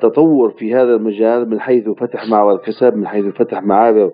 [0.01, 4.11] تطور في هذا المجال من حيث فتح معبر الكسب من حيث فتح معابر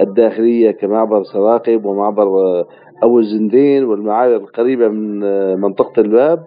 [0.00, 2.66] الداخلية كمعبر سراقب ومعبر آه،
[3.02, 6.44] أبو الزندين والمعابر القريبة من آه، منطقة الباب.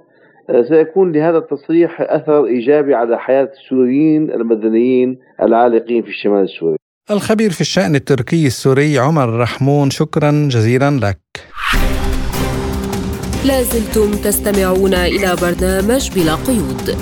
[0.70, 6.78] سيكون لهذا التصريح أثر إيجابي على حياة السوريين المدنيين العالقين في الشمال السوري.
[7.12, 11.20] الخبير في الشأن التركي السوري عمر رحمون شكرا جزيلا لك.
[13.48, 16.98] لازلتم تستمعون إلى برنامج بلا قيود.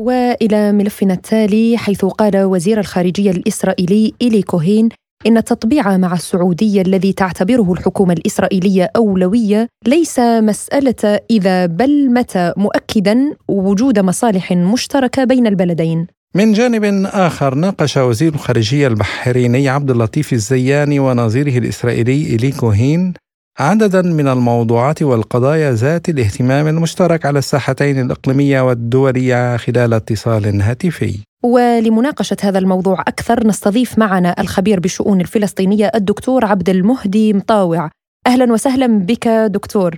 [0.00, 4.88] وإلى ملفنا التالي حيث قال وزير الخارجية الإسرائيلي إيلي كوهين
[5.26, 13.34] إن التطبيع مع السعودية الذي تعتبره الحكومة الإسرائيلية أولوية ليس مسألة إذا بل متى مؤكدا
[13.48, 16.06] وجود مصالح مشتركة بين البلدين.
[16.34, 23.14] من جانب آخر ناقش وزير الخارجية البحريني عبد اللطيف الزياني ونظيره الإسرائيلي إيلي كوهين
[23.58, 31.24] عددا من الموضوعات والقضايا ذات الاهتمام المشترك على الساحتين الإقليمية والدولية خلال اتصال هاتفي.
[31.44, 37.90] ولمناقشة هذا الموضوع أكثر نستضيف معنا الخبير بالشؤون الفلسطينية الدكتور عبد المهدي مطاوع.
[38.26, 39.90] أهلا وسهلا بك دكتور.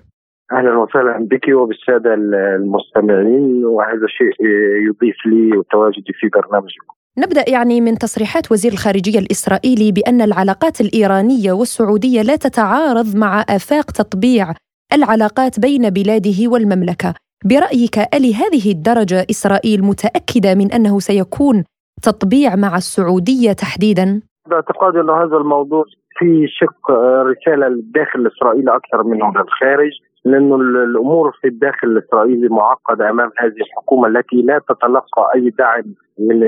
[0.52, 4.46] أهلا وسهلا بك وبالسادة المستمعين وهذا شيء
[4.88, 7.01] يضيف لي وتواجدي في برنامجكم.
[7.18, 13.90] نبدأ يعني من تصريحات وزير الخارجية الإسرائيلي بأن العلاقات الإيرانية والسعودية لا تتعارض مع آفاق
[13.90, 14.52] تطبيع
[14.92, 17.14] العلاقات بين بلاده والمملكة.
[17.44, 21.64] برأيك الهذه الدرجة إسرائيل متأكدة من أنه سيكون
[22.02, 24.20] تطبيع مع السعودية تحديدا؟
[24.50, 25.84] باعتقادي إنه هذا الموضوع
[26.18, 26.90] في شق
[27.30, 29.92] رسالة للداخل الاسرائيلي أكثر منه للخارج
[30.24, 35.84] لأنه الأمور في الداخل الإسرائيلي معقده أمام هذه الحكومة التي لا تتلقى أي دعم
[36.18, 36.40] من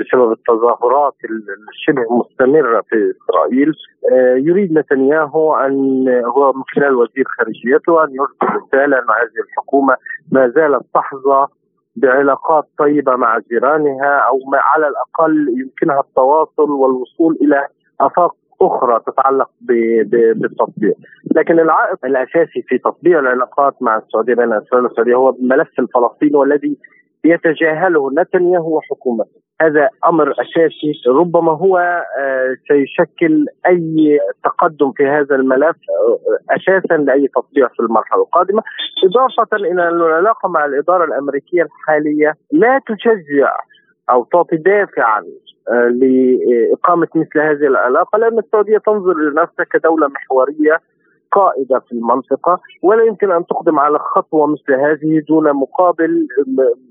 [0.00, 1.14] بسبب التظاهرات
[1.72, 3.72] الشبه مستمرة في إسرائيل.
[4.12, 9.96] آه، يريد نتنياهو ان هو من خلال وزير خارجيته أن يرسل رسالة ان هذه الحكومة.
[10.32, 11.46] ما زالت تحظى
[11.96, 17.66] بعلاقات طيبة مع جيرانها أو ما على الأقل يمكنها التواصل والوصول إلى
[18.00, 19.50] أفاق أخرى تتعلق
[20.34, 20.92] بالتطبيع،
[21.36, 26.76] لكن العائق الأساسي في تطبيع العلاقات مع السعودية بين اسرائيل والسعودية هو الملف الفلسطيني والذي
[27.24, 29.44] يتجاهله نتنياهو وحكومته.
[29.62, 31.78] هذا أمر أساسي ربما هو
[32.18, 38.62] آه، سيشكل أي تقدم في هذا الملف آه، أساسا لأي تطبيع في المرحلة القادمة.
[39.04, 43.56] إضافة إلى أن العلاقة مع الإدارة الأمريكية الحالية لا تشجع
[44.10, 45.22] أو تعطي دافعا
[45.72, 50.80] آه، لإقامة مثل هذه العلاقه لأن السعودية تنظر لنفسها كدولة محورية
[51.32, 56.28] قائدة في المنطقة ولا يمكن أن تقدم على خطوة مثل هذه دون مقابل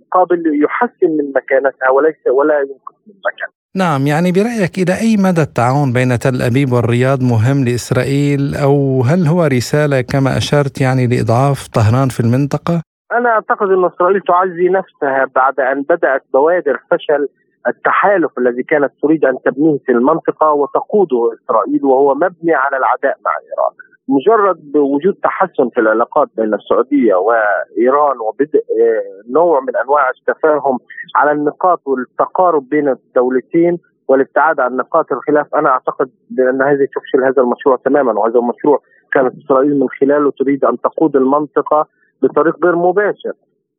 [0.07, 3.63] مقابل يحسن من مكانتها وليس ولا ينقص من مكانتها.
[3.75, 9.27] نعم يعني برأيك إلى أي مدى التعاون بين تل أبيب والرياض مهم لإسرائيل أو هل
[9.27, 12.81] هو رسالة كما أشرت يعني لإضعاف طهران في المنطقة؟
[13.11, 17.27] أنا أعتقد أن إسرائيل تعزي نفسها بعد أن بدأت بوادر فشل
[17.67, 23.31] التحالف الذي كانت تريد أن تبنيه في المنطقة وتقوده إسرائيل وهو مبني على العداء مع
[23.31, 23.73] إيران.
[24.07, 30.79] مجرد وجود تحسن في العلاقات بين السعودية وإيران وبدء آه، نوع من أنواع التفاهم
[31.15, 37.41] على النقاط والتقارب بين الدولتين والابتعاد عن نقاط الخلاف أنا أعتقد بأن هذه تفشل هذا
[37.41, 41.87] المشروع تماما وهذا المشروع كانت إسرائيل من خلاله تريد أن تقود المنطقة
[42.21, 43.33] بطريق غير مباشر.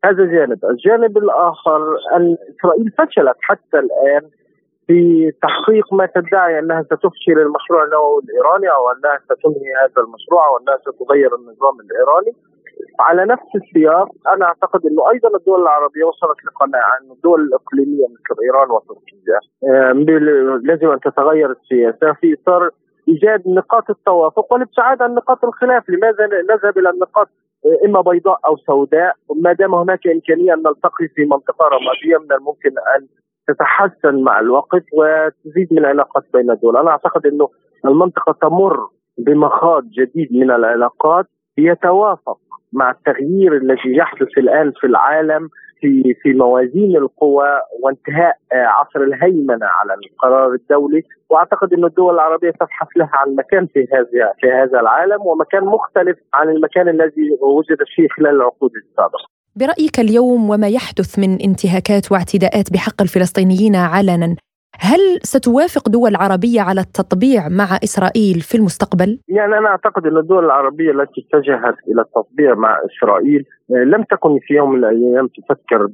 [0.04, 4.30] هذا جانب، الجانب الآخر أن إسرائيل فشلت حتى الآن
[4.86, 10.58] في تحقيق ما تدعي أنها ستفشل المشروع النووي الإيراني أو أنها ستنهي هذا المشروع أو
[10.58, 12.32] أنها ستغير النظام الإيراني.
[13.00, 18.40] على نفس السياق أنا أعتقد أنه أيضا الدول العربية وصلت لقناعة أن الدول الإقليمية مثل
[18.44, 19.38] إيران وتركيا
[20.62, 22.70] لازم أن تتغير السياسة في إطار
[23.08, 27.28] إيجاد نقاط التوافق والابتعاد عن نقاط الخلاف، لماذا نذهب إلى النقاط
[27.84, 32.70] إما بيضاء أو سوداء ما دام هناك إمكانية أن نلتقي في منطقة رمادية من الممكن
[32.96, 33.06] أن
[33.48, 36.76] تتحسن مع الوقت وتزيد من العلاقات بين الدول.
[36.76, 37.48] أنا أعتقد أنه
[37.84, 41.26] المنطقة تمر بمخاض جديد من العلاقات
[41.58, 42.38] يتوافق
[42.72, 45.48] مع التغيير الذي يحدث الآن في العالم
[45.84, 47.48] في في موازين القوى
[47.82, 53.80] وانتهاء عصر الهيمنة على القرار الدولي وأعتقد إن الدول العربية تبحث لها عن مكان في
[53.92, 59.28] هذا في هذا العالم ومكان مختلف عن المكان الذي وجد فيه خلال العقود السابقة.
[59.56, 64.36] برأيك اليوم وما يحدث من انتهاكات واعتداءات بحق الفلسطينيين علنا
[64.80, 70.44] هل ستوافق دول عربية على التطبيع مع إسرائيل في المستقبل؟ يعني أنا أعتقد أن الدول
[70.44, 75.86] العربية التي اتجهت إلى التطبيع مع إسرائيل آه، لم تكن في يوم من الأيام تفكر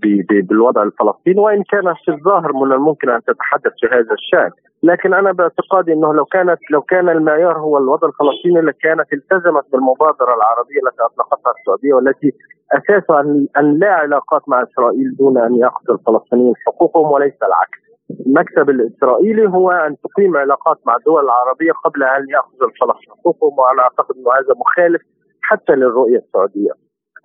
[0.49, 4.51] بالوضع الفلسطيني وإن كان في الظاهر من الممكن أن تتحدث في هذا الشأن
[4.83, 10.35] لكن أنا باعتقادي إنه لو كانت لو كان المعيار هو الوضع الفلسطيني لكانت التزمت بالمبادرة
[10.35, 12.33] العربية التي أطلقتها السعودية والتي
[12.73, 13.21] أساسها
[13.59, 17.90] ان لا علاقات مع إسرائيل دون أن ياخذ الفلسطينيين حقوقهم وليس العكس.
[18.27, 23.83] المكسب الإسرائيلي هو أن تقيم علاقات مع الدول العربية قبل أن يأخذ الفلسطينيين حقوقهم وأنا
[23.83, 25.03] أعتقد إنه هذا مخالف
[25.43, 26.71] حتى للرؤية السعودية.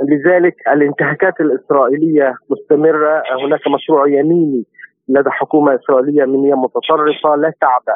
[0.10, 3.24] لذلك الانتهاكات الإسرائيلية مستمرة.
[3.45, 4.65] هناك مشروع يميني
[5.10, 7.95] لدى حكومة إسرائيلية منيه متطرفة لا تعبأ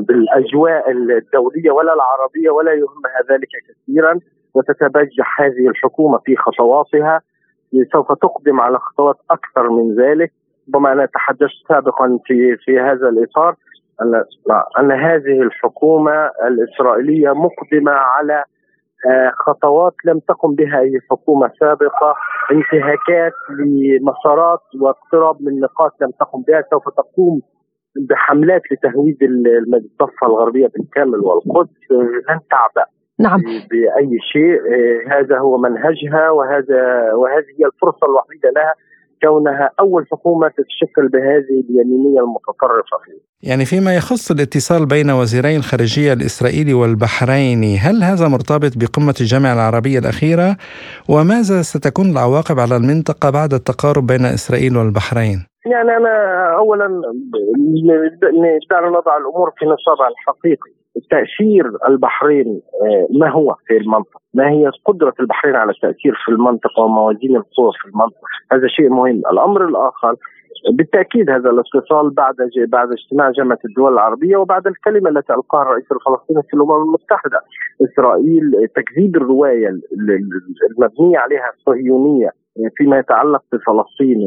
[0.00, 4.18] بالأجواء الدولية ولا العربية ولا يهمها ذلك كثيرا.
[4.54, 7.20] وتتبجح هذه الحكومة في خطواتها.
[7.92, 10.32] سوف تقدم على خطوات أكثر من ذلك.
[10.74, 13.54] ربما أنا تحدثت سابقا في في هذا الإطار
[14.02, 14.24] أن
[14.78, 18.44] أن هذه الحكومة الإسرائيلية مقدمة على
[19.10, 22.14] آه، خطوات لم تقم بها أي حكومة سابقة
[22.52, 27.40] انتهاكات لمسارات واقتراب من نقاط لم تقم بها سوف تقوم
[28.08, 31.90] بحملات لتهويد الضفه الغربية بالكامل والقدس
[32.28, 32.86] لن تعبأ
[33.20, 33.40] نعم.
[33.70, 38.74] بأي شيء آه، هذا هو منهجها وهذا وهذه هي الفرصة الوحيدة لها
[39.22, 43.48] كونها أول حكومة تتشكل بهذه اليمينية المتطرفة فيه.
[43.50, 49.98] يعني فيما يخص الاتصال بين وزيري الخارجية الإسرائيلي والبحريني هل هذا مرتبط بقمة الجامعة العربية
[49.98, 50.56] الأخيرة
[51.08, 56.86] وماذا ستكون العواقب على المنطقة بعد التقارب بين إسرائيل والبحرين؟ يعني أنا أولا
[58.70, 60.70] دعنا نضع الأمور في نصابها الحقيقي
[61.10, 66.82] تاثير البحرين آه، ما هو في المنطقة؟ ما هي قدرة البحرين على التأثير في المنطقة
[66.82, 70.16] وموازين القوى في المنطقة؟ هذا شيء مهم، الأمر الآخر
[70.72, 72.34] بالتأكيد هذا الاتصال بعد
[72.68, 77.40] بعد اجتماع جامعة الدول العربية وبعد الكلمة التي ألقاها الرئيس الفلسطيني في الأمم المتحدة
[77.84, 79.68] إسرائيل تكذيب الرواية
[80.70, 82.30] المبنية عليها الصهيونية
[82.76, 84.18] فيما يتعلق بفلسطين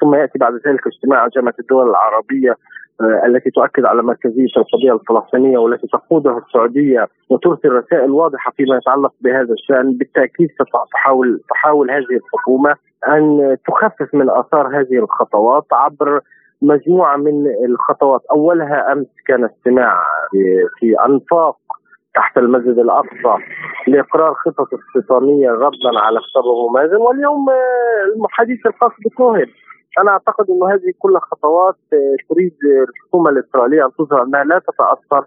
[0.00, 2.56] ثم يأتي بعد ذلك اجتماع جامعة الدول العربية
[3.00, 9.12] آه، التي تؤكد على مركزية القضية الفلسطينية والتي تقودها السعودية وترسل رسائل واضحه فيما يتعلق
[9.20, 9.92] بهذا الشأن.
[9.92, 12.74] بالتأكيد ستحاول تحاول هذه الحكومة
[13.08, 16.20] أن تخفف من آثار هذه الخطوات عبر
[16.62, 18.20] مجموعة من الخطوات.
[18.30, 20.04] أولها أمس كان استماع
[20.78, 21.56] في أنفاق
[22.14, 23.44] تحت المسجد الأقصى
[23.88, 27.46] لإقرار خطط استيطانية ردا على خطابه مازن واليوم
[28.24, 29.46] الحديث الخاص بكوهن.
[29.98, 31.76] أنا أعتقد إنه هذه كلها خطوات
[32.28, 32.56] تريد
[32.88, 35.26] الحكومة الإسرائيلية أن تظهر أنها لا تتأثر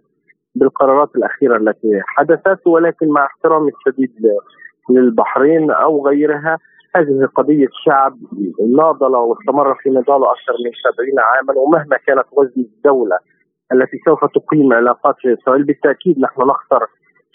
[0.55, 4.11] بالقرارات الأخيرة التي حدثت ولكن مع احترامي الشديد
[4.89, 6.57] للبحرين أو غيرها
[6.95, 8.17] هذه قضية شعب
[8.77, 13.17] ناضل واستمر في نضاله أكثر من 70 عاما ومهما كانت وزن الدولة.
[13.74, 15.63] التي سوف تقيم علاقات في إسرائيل.
[15.63, 16.82] بالتأكيد نحن نخسر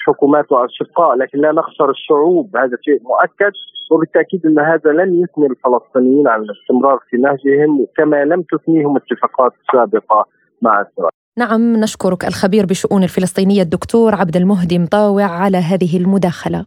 [0.06, 2.56] حكومات وأشقاء لكن لا نخسر الشعوب.
[2.56, 3.52] هذا شيء مؤكد.
[3.92, 10.26] وبالتأكيد أن هذا لن يثني الفلسطينيين عن الاستمرار في نهجهم كما لم تثنيهم اتفاقات سابقة
[10.62, 11.10] مع إسرائيل.
[11.38, 16.64] نعم نشكرك الخبير بشؤون الفلسطينية الدكتور عبد المهدي مطاوع على هذه المداخلة.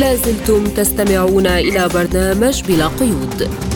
[0.00, 3.73] لازلتم تستمعون إلى برنامج بلا قيود.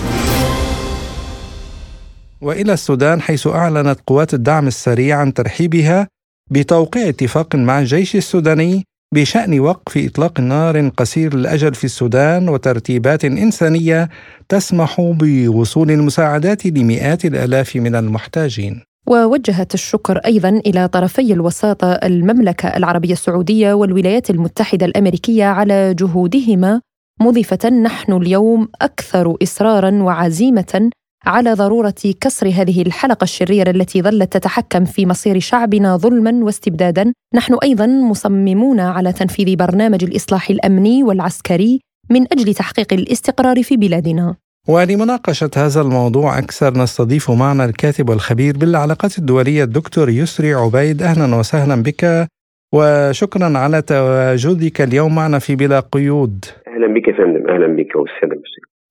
[2.40, 6.08] وإلى السودان حيث أعلنت قوات الدعم السريع عن ترحيبها
[6.50, 8.84] بتوقيع اتفاق مع الجيش السوداني
[9.14, 14.08] بشأن وقف إطلاق نار قصير الاجل في السودان وترتيبات إنسانية
[14.48, 18.82] تسمح بوصول المساعدات لمئات الآلاف من المحتاجين.
[19.06, 26.80] ووجهت الشكر أيضا إلى طرفي الوساطة المملكة العربية السعودية والولايات المتحدة الأمريكية على جهودهما
[27.20, 30.90] مضيفة نحن اليوم أكثر إصرارا وعزيمة
[31.28, 37.12] على ضرورة كسر هذه الحلقة الشريرة التي ظلت تتحكم في مصير شعبنا ظلما واستبدادا.
[37.34, 44.34] نحن أيضا مصممون على تنفيذ برنامج الإصلاح الأمني والعسكري من أجل تحقيق الاستقرار في بلادنا.
[44.68, 51.02] ولمناقشة هذا الموضوع أكثر نستضيف معنا الكاتب والخبير بالعلاقات الدولية الدكتور يسري عبيد.
[51.02, 52.26] أهلا وسهلا بك
[52.74, 56.44] وشكرا على تواجدك اليوم معنا في بلا قيود.
[56.68, 58.42] أهلا بك يا فندم أهلا بك وسهلا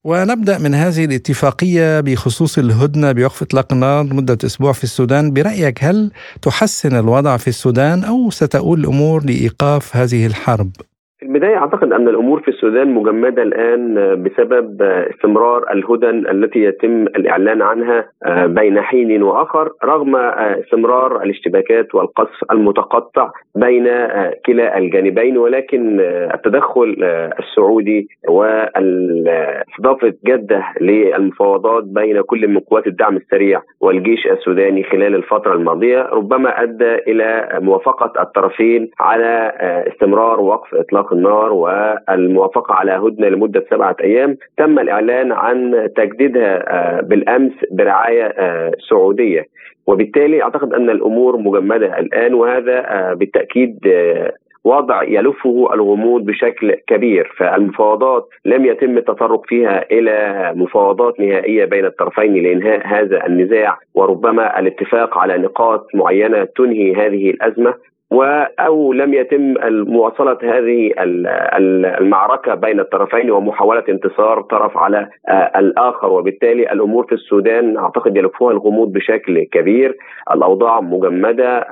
[0.08, 6.12] ونبدأ من هذه الاتفاقية بخصوص الهدنة بوقف إطلاق النار مدة أسبوع في السودان برأيك هل
[6.41, 10.72] تحسن الوضع في السودان أو ستؤول الأمور لإيقاف هذه الحرب؟
[11.20, 13.93] في البداية أعتقد أن الأمور في السودان مجمدة الآن
[14.24, 18.05] بسبب استمرار الهدن التي يتم الإعلان عنها
[18.45, 23.84] بين حين وآخر رغم استمرار الاشتباكات والقصف المتقطع بين
[24.45, 25.99] كلا الجانبين ولكن
[26.34, 26.95] التدخل
[27.39, 36.01] السعودي واستضافة جدة للمفاوضات بين كل من قوات الدعم السريع والجيش السوداني خلال الفترة الماضية
[36.01, 39.53] ربما أدى إلى موافقة الطرفين على
[39.93, 47.53] استمرار وقف إطلاق النار والموافقة على هدنة لمدة سبعة أيام تم الإعلان عن تجديدها بالأمس
[47.72, 48.34] برعاية
[48.89, 49.45] سعودية.
[49.88, 53.80] وبالتالي أعتقد أن الأمور مجمدة الآن وهذا بالتأكيد
[54.64, 57.32] وضع يلفه الغموض بشكل كبير.
[57.38, 65.18] فالمفاوضات لم يتم التطرق فيها إلى مفاوضات نهائية بين الطرفين لإنهاء هذا النزاع وربما الاتفاق
[65.18, 67.74] على نقاط معينة تنهي هذه الأزمة.
[68.60, 70.91] أو لم يتم مواصلة هذه
[72.01, 75.10] المعركة بين الطرفين ومحاولة انتصار طرف على
[75.55, 76.12] الآخر.
[76.12, 79.97] وبالتالي الأمور في السودان أعتقد يلفها الغموض بشكل كبير.
[80.34, 81.68] الأوضاع مجمدة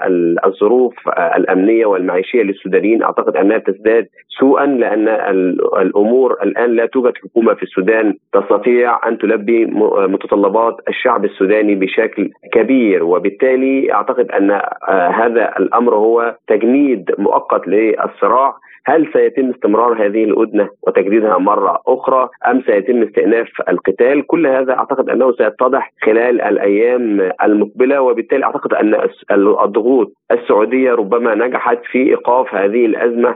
[0.46, 0.94] الظروف
[1.38, 4.08] الأمنية والمعيشية للسودانيين أعتقد أنها تزداد
[4.40, 5.08] سوءا لأن
[5.82, 9.66] الأمور الآن لا توجد حكومة في السودان تستطيع أن تلبي
[10.08, 13.04] متطلبات الشعب السوداني بشكل كبير.
[13.04, 14.62] وبالتالي أعتقد أن
[15.14, 18.54] هذا الأمر هو تجنيد مؤقت للصراع.
[18.88, 25.10] هل سيتم استمرار هذه الهدنه وتجديدها مرة أخرى أم سيتم استئناف القتال؟ كل هذا أعتقد
[25.10, 32.86] أنه سيتضح خلال الأيام المقبلة وبالتالي أعتقد أن الضغوط السعودية ربما نجحت في إيقاف هذه
[32.86, 33.36] الأزمة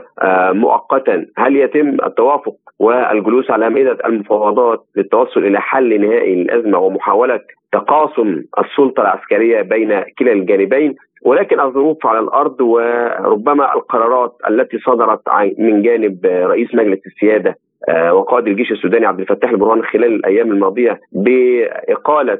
[0.52, 7.40] مؤقتا، هل يتم التوافق والجلوس على مائده المفاوضات للتوصل إلى حل نهائي للأزمة ومحاولة
[7.72, 15.82] تقاسم السلطة العسكرية بين كلا الجانبين؟ ولكن الظروف على الأرض وربما القرارات التي صدرت من
[15.82, 17.56] جانب رئيس مجلس السيادة
[17.88, 22.38] وقائد الجيش السوداني عبد الفتاح البرهان خلال الأيام الماضية بإقالة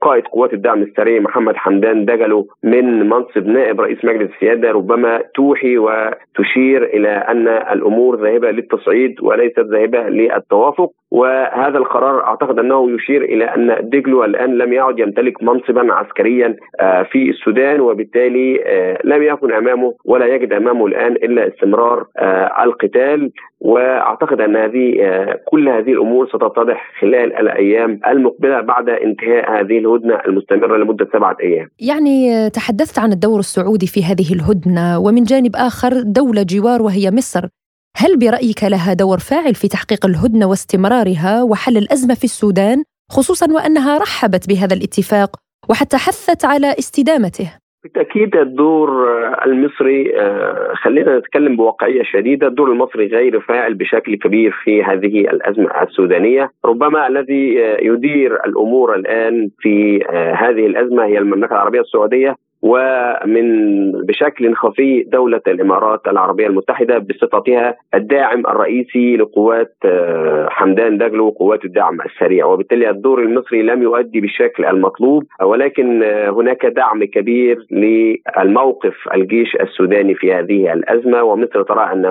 [0.00, 5.78] قائد قوات الدعم السريع محمد حمدان دجلو من منصب نائب رئيس مجلس السيادة ربما توحي
[5.78, 10.90] وتشير إلى أن الأمور ذاهبة للتصعيد وليست ذاهبة للتوافق.
[11.10, 16.56] وهذا القرار أعتقد أنه يشير إلى أن دجلو الآن لم يعد يمتلك منصبا عسكريا
[17.10, 18.64] في السودان وبالتالي
[19.04, 22.04] لم يكن أمامه ولا يجد أمامه الآن إلا استمرار
[22.64, 23.30] القتال.
[23.60, 24.77] وأعتقد أن هذه
[25.44, 31.68] كل هذه الأمور ستتضح خلال الأيام المقبلة بعد انتهاء هذه الهدنة المستمرة لمدة سبعة أيام.
[31.80, 37.48] يعني تحدثت عن الدور السعودي في هذه الهدنة ومن جانب آخر دولة جوار وهي مصر.
[37.96, 43.98] هل برأيك لها دور فاعل في تحقيق الهدنة واستمرارها وحل الأزمة في السودان خصوصا وأنها
[43.98, 45.36] رحبت بهذا الاتفاق
[45.68, 47.52] وحتى حثت على استدامته
[47.88, 49.08] بالتأكيد الدور
[49.46, 55.82] المصري آه، خلينا نتكلم بواقعية شديدة، الدور المصري غير فاعل بشكل كبير في هذه الأزمة
[55.82, 62.36] السودانية، ربما الذي آه، يدير الأمور الآن في آه، هذه الأزمة هي المملكة العربية السعودية.
[62.62, 63.48] ومن
[63.92, 71.98] بشكل خفي دولة الإمارات العربية المتحدة بصفتها الداعم الرئيسي لقوات آه، حمدان دجلو وقوات الدعم
[72.00, 72.46] السريع.
[72.46, 80.14] وبالتالي الدور المصري لم يؤدي بالشكل المطلوب ولكن آه، هناك دعم كبير للموقف الجيش السوداني
[80.14, 81.22] في هذه الأزمة.
[81.22, 82.06] ومصر ترى أن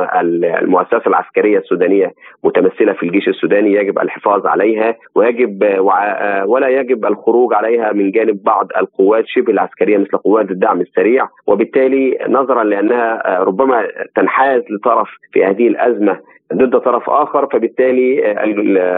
[0.64, 7.54] المؤسسة العسكرية السودانية متمثلة في الجيش السوداني يجب الحفاظ عليها ويجب آه، ولا يجب الخروج
[7.54, 13.40] عليها من جانب بعض القوات شبه العسكرية مثل قوات قوات الدعم السريع وبالتالي نظرا لأنها
[13.40, 16.20] ربما تنحاز لطرف في هذه الأزمة
[16.54, 18.34] ضد طرف آخر فبالتالي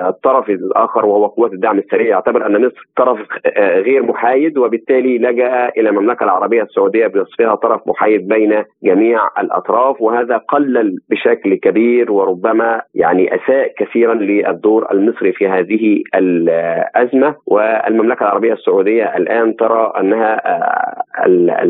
[0.09, 2.07] الطرف الآخر وهو قوات الدعم السريع.
[2.07, 3.19] يعتبر أن مصر طرف
[3.57, 10.37] غير محايد وبالتالي لجأ إلى المملكة العربية السعودية بوصفها طرف محايد بين جميع الأطراف وهذا
[10.37, 17.35] قلل بشكل كبير وربما يعني أساء كثيرا للدور المصري في هذه الأزمة.
[17.45, 20.41] والمملكة العربية السعودية الآن ترى أنها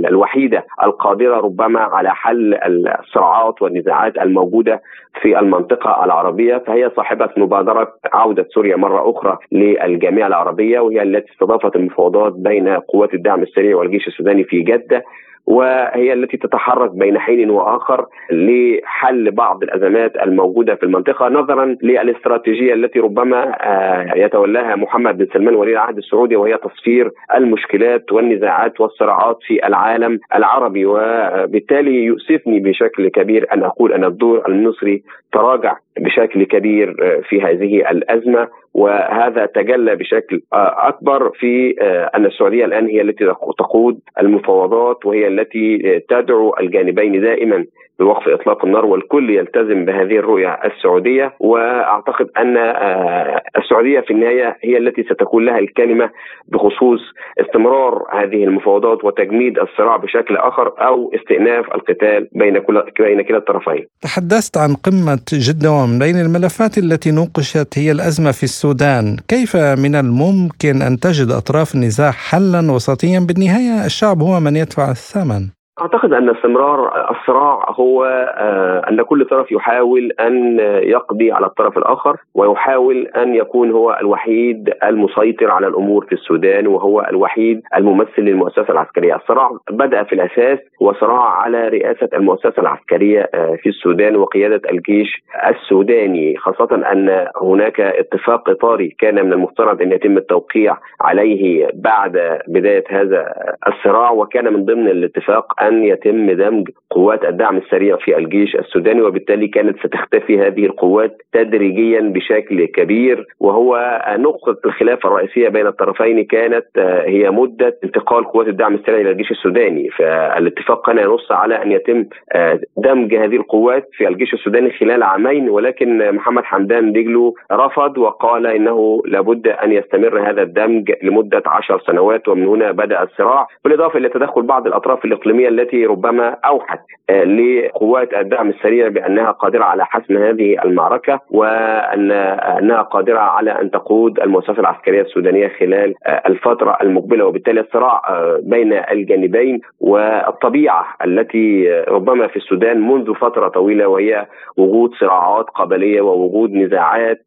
[0.10, 2.54] الوحيدة القادرة ربما على حل
[3.00, 4.82] الصراعات والنزاعات الموجودة
[5.22, 5.69] في المنطقة.
[6.04, 12.68] العربية فهي صاحبة مبادرة عودة سوريا مرة أخرى للجامعه العربية وهي التي استضافت المفاوضات بين
[12.68, 15.04] قوات الدعم السريع والجيش السوداني في جدة.
[15.50, 23.00] وهي التي تتحرك بين حين وآخر لحل بعض الأزمات الموجودة في المنطقة نظرا للاستراتيجية التي
[23.00, 29.68] ربما آه، يتولاها محمد بن سلمان ولي العهد السعودي وهي تصفير المشكلات والنزاعات والصراعات في
[29.68, 30.86] العالم العربي.
[30.86, 37.92] وبالتالي يؤسفني بشكل كبير أن أقول أن الدور المصري تراجع بشكل كبير آه، في هذه
[37.92, 43.26] الأزمة وهذا تجلى بشكل آه، أكبر في آه، أن السعودية الآن هي التي
[43.58, 47.66] تقود المفاوضات وهي التي تدعو الجانبين دائما
[48.00, 54.78] بوقف إطلاق النار والكل يلتزم بهذه الرؤية السعودية وأعتقد أن آه، السعودية في النهاية هي
[54.78, 56.10] التي ستكون لها الكلمة
[56.48, 57.00] بخصوص
[57.42, 63.86] استمرار هذه المفاوضات وتجميد الصراع بشكل آخر أو استئناف القتال بين كل بين كلا الطرفين.
[64.02, 69.96] تحدثت عن قمة جده ومن بين الملفات التي نوقشت هي الأزمة في السودان، كيف من
[69.96, 76.30] الممكن أن تجد أطراف النزاع حلا وسطيا بالنهاية الشعب هو من يدفع الثمن؟ أعتقد أن
[76.30, 78.06] استمرار الصراع هو
[78.38, 84.74] آه، أن كل طرف يحاول أن يقضي على الطرف الآخر ويحاول أن يكون هو الوحيد
[84.84, 90.94] المسيطر على الأمور في السودان وهو الوحيد الممثل للمؤسسة العسكرية، الصراع بدأ في الأساس هو
[90.94, 98.50] صراع على رئاسة المؤسسة العسكرية آه، في السودان وقيادة الجيش السوداني خاصة أن هناك اتفاق
[98.50, 103.34] إطاري كان من المفترض أن يتم التوقيع عليه بعد بداية هذا
[103.68, 109.48] الصراع وكان من ضمن الاتفاق أن يتم دمج قوات الدعم السريع في الجيش السوداني وبالتالي
[109.48, 113.26] كانت ستختفي هذه القوات تدريجيا بشكل كبير.
[113.40, 119.12] وهو نقطة الخلاف الرئيسية بين الطرفين كانت آه، هي مدة انتقال قوات الدعم السريع إلى
[119.12, 119.90] الجيش السوداني.
[119.90, 125.50] فالاتفاق كان ينص على أن يتم آه، دمج هذه القوات في الجيش السوداني خلال عامين.
[125.50, 132.28] ولكن محمد حمدان دقلو رفض وقال إنه لابد أن يستمر هذا الدمج لمدة عشر سنوات
[132.28, 133.48] ومن هنا بدأ الصراع.
[133.64, 136.80] بالإضافة إلى تدخل بعض الأطراف الإقليمية التي ربما أوحت
[137.10, 143.72] آه، لقوات الدعم السريع بأنها قادرة على حسم هذه المعركة وأن أنها قادرة على أن
[143.72, 147.26] تقود المؤسسه العسكرية السودانية خلال آه، الفترة المقبلة.
[147.26, 154.26] وبالتالي الصراع آه، بين الجانبين والطبيعة التي ربما في السودان منذ فترة طويلة وهي
[154.58, 157.22] وجود صراعات قبليه ووجود نزاعات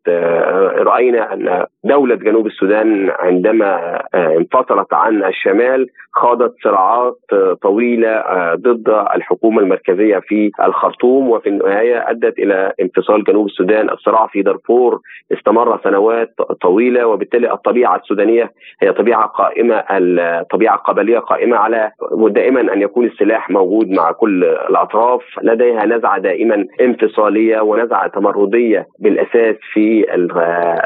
[0.79, 7.19] رأينا أن دولة جنوب السودان عندما انفصلت عن الشمال خاضت صراعات
[7.63, 8.22] طويلة
[8.55, 15.01] ضد الحكومة المركزية في الخرطوم وفي النهاية أدت إلى انفصال جنوب السودان، الصراع في دارفور
[15.33, 18.51] استمر سنوات طويلة وبالتالي الطبيعة السودانية
[18.83, 21.91] هي طبيعة قائمة الطبيعة القبلية قائمة على
[22.29, 29.57] دائما أن يكون السلاح موجود مع كل الأطراف، لديها نزعة دائما انفصالية ونزعة تمردية بالأساس
[29.73, 30.07] في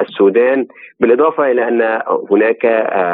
[0.01, 0.67] السودان،
[1.01, 2.67] بالإضافة إلى أن هناك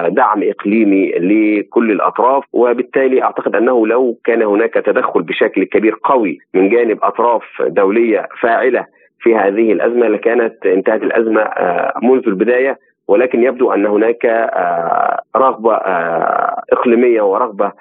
[0.09, 6.69] دعم إقليمي لكل الأطراف وبالتالي أعتقد أنه لو كان هناك تدخل بشكل كبير قوي من
[6.69, 8.87] جانب أطراف دولية فاعلة
[9.21, 12.79] في هذه الأزمة لكانت انتهت الأزمة آه، منذ البداية
[13.09, 17.73] ولكن يبدو أن هناك آه، رغبة آه، إقليمية ورغبة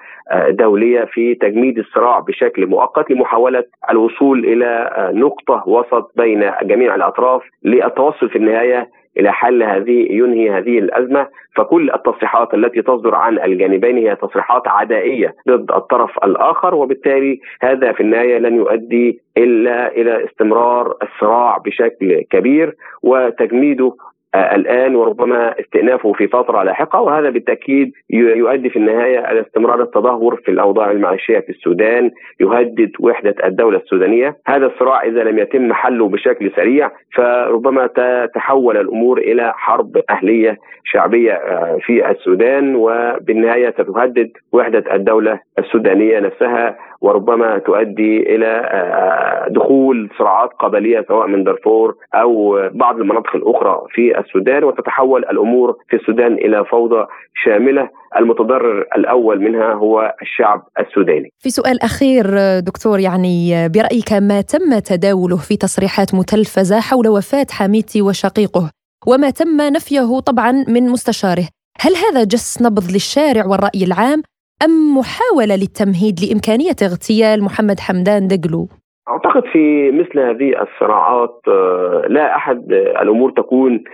[0.48, 8.28] دولية في تجميد الصراع بشكل مؤقت لمحاولة الوصول إلى نقطة وسط بين جميع الأطراف للتوصل
[8.28, 8.88] في النهاية
[9.18, 11.26] إلى حل هذه ينهي هذه الأزمة.
[11.56, 18.00] فكل التصريحات التي تصدر عن الجانبين هي تصريحات عدائية ضد الطرف الآخر وبالتالي هذا في
[18.00, 23.94] النهاية لن يؤدي إلا إلى استمرار الصراع بشكل كبير وتجميده
[24.34, 30.50] الآن وربما استئنافه في فترة لاحقة وهذا بالتأكيد يؤدي في النهاية إلى استمرار التدهور في
[30.50, 32.10] الأوضاع المعيشية في السودان
[32.40, 34.36] يهدد وحدة الدولة السودانية.
[34.46, 41.32] هذا الصراع إذا لم يتم حله بشكل سريع فربما تتحول الأمور إلى حرب أهلية شعبية
[41.32, 46.76] آه، في السودان وبالنهاية ستهدد وحدة الدولة السودانية نفسها.
[47.02, 54.18] وربما تؤدي إلى آه، دخول صراعات قبلية سواء من دارفور أو بعض المناطق الأخرى في
[54.18, 57.06] السودان وتتحول الأمور في السودان إلى فوضى
[57.44, 57.88] شاملة.
[58.18, 61.28] المتضرر الأول منها هو الشعب السوداني.
[61.38, 62.24] في سؤال أخير
[62.60, 68.70] دكتور يعني برأيك ما تم تداوله في تصريحات متلفزة حول وفاة حميتي وشقيقه؟
[69.06, 71.48] وما تم نفيه طبعا من مستشاره،
[71.80, 74.22] هل هذا جس نبض للشارع والرأي العام؟
[74.64, 78.68] أم محاولة للتمهيد لإمكانية اغتيال محمد حمدان دقلو؟
[79.08, 83.84] أعتقد في مثل هذه الصراعات آه، لا أحد الأمور تكون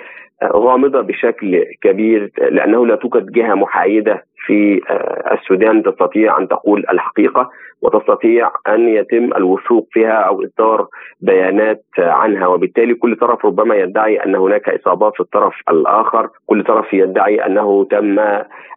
[0.44, 7.50] غامضة بشكل كبير لأنه لا توجد جهة محايدة في آه، السودان تستطيع أن تقول الحقيقة
[7.82, 10.86] وتستطيع أن يتم الوثوق فيها أو إصدار
[11.20, 12.46] بيانات عنها.
[12.46, 17.84] وبالتالي كل طرف ربما يدعي أن هناك إصابات في الطرف الآخر، كل طرف يدعي أنه
[17.90, 18.18] تم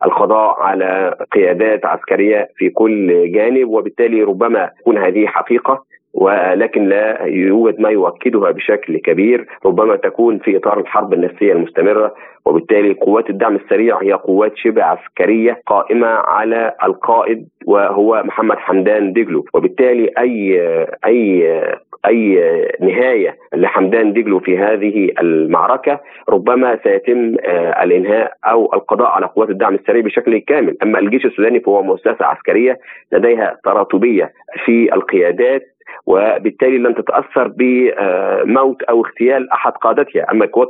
[0.05, 3.67] القضاء على قيادات عسكرية في كل جانب.
[3.69, 5.90] وبالتالي ربما تكون هذه حقيقة.
[6.13, 12.13] ولكن لا يوجد ما يؤكدها بشكل كبير ربما تكون في إطار الحرب النفسية المستمرة
[12.45, 19.45] وبالتالي قوات الدعم السريع هي قوات شبه عسكرية قائمة على القائد وهو محمد حمدان دجلو
[19.53, 20.61] وبالتالي أي
[21.05, 21.61] أي
[22.07, 22.41] أي
[22.81, 25.99] نهاية لحمدان دجلو في هذه المعركة
[26.29, 31.59] ربما سيتم آه، الإنهاء أو القضاء على قوات الدعم السريع بشكل كامل، أما الجيش السوداني
[31.59, 32.79] فهو مؤسسة عسكرية
[33.11, 34.31] لديها تراتبية
[34.65, 35.61] في القيادات
[36.05, 40.67] وبالتالي لن تتأثر بموت أو اغتيال أحد قادتها، أما قوات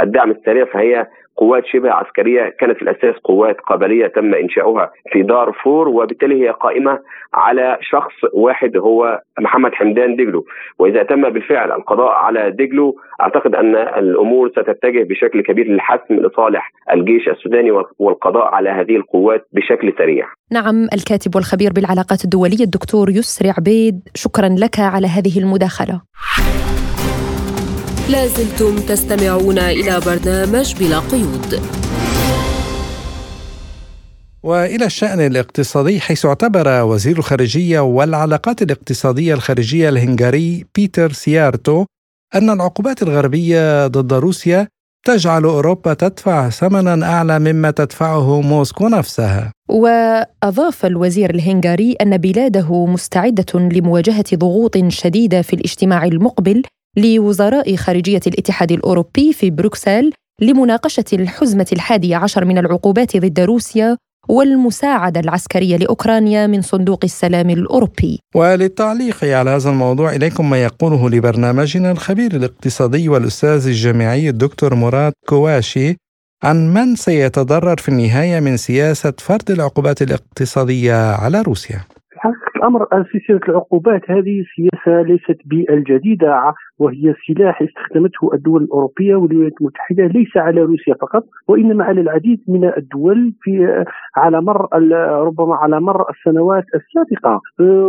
[0.00, 1.06] الدعم السريع فهي
[1.36, 6.98] قوات شبه عسكرية كانت في الأساس قوات قبليه تم إنشاؤها في دارفور وبالتالي هي قائمة
[7.34, 10.44] على شخص واحد هو محمد حمدان دجلو
[10.78, 17.28] وإذا تم بالفعل القضاء على دجلو أعتقد أن الأمور ستتجه بشكل كبير للحسم لصالح الجيش
[17.28, 20.26] السوداني والقضاء على هذه القوات بشكل سريع.
[20.52, 26.00] نعم الكاتب والخبير بالعلاقات الدولية الدكتور يسري عبيد شكرا لك على هذه المداخلة.
[28.10, 31.60] لازلتم تستمعون إلى برنامج بلا قيود
[34.42, 41.84] وإلى الشأن الاقتصادي حيث اعتبر وزير الخارجية والعلاقات الاقتصادية الخارجية الهنغاري بيتر سيارتو
[42.34, 44.68] أن العقوبات الغربية ضد روسيا
[45.06, 49.52] تجعل أوروبا تدفع ثمنا أعلى مما تدفعه موسكو نفسها.
[49.68, 56.62] وأضاف الوزير الهنغاري أن بلاده مستعدة لمواجهة ضغوط شديدة في الاجتماع المقبل
[56.96, 63.96] لوزراء خارجية الاتحاد الأوروبي في بروكسل لمناقشة الحزمة الحادية عشر من العقوبات ضد روسيا
[64.28, 68.20] والمساعدة العسكرية لأوكرانيا من صندوق السلام الأوروبي.
[68.34, 75.96] وللتعليق على هذا الموضوع إليكم ما يقوله لبرنامجنا الخبير الاقتصادي والأستاذ الجامعي الدكتور مراد كواشي
[76.42, 81.80] عن من سيتضرر في النهاية من سياسة فرض العقوبات الاقتصادية على روسيا.
[82.56, 90.36] الأمر سلسلة العقوبات هذه سياسة ليست بالجديدة وهي سلاح استخدمته الدول الأوروبية والولايات المتحدة ليس
[90.36, 93.84] على روسيا فقط وإنما على العديد من الدول في
[94.16, 94.68] على مر
[95.26, 97.40] ربما على مر السنوات السابقة.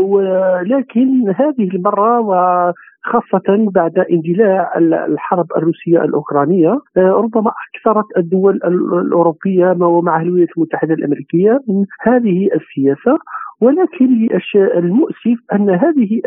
[0.02, 10.50] ولكن هذه المرة خاصة بعد اندلاع الحرب الروسية الأوكرانية ربما أكثرت الدول الأوروبية ومعها الولايات
[10.58, 13.18] المتحدة الأمريكية من هذه السياسة.
[13.62, 16.22] ولكن المؤسف أن هذه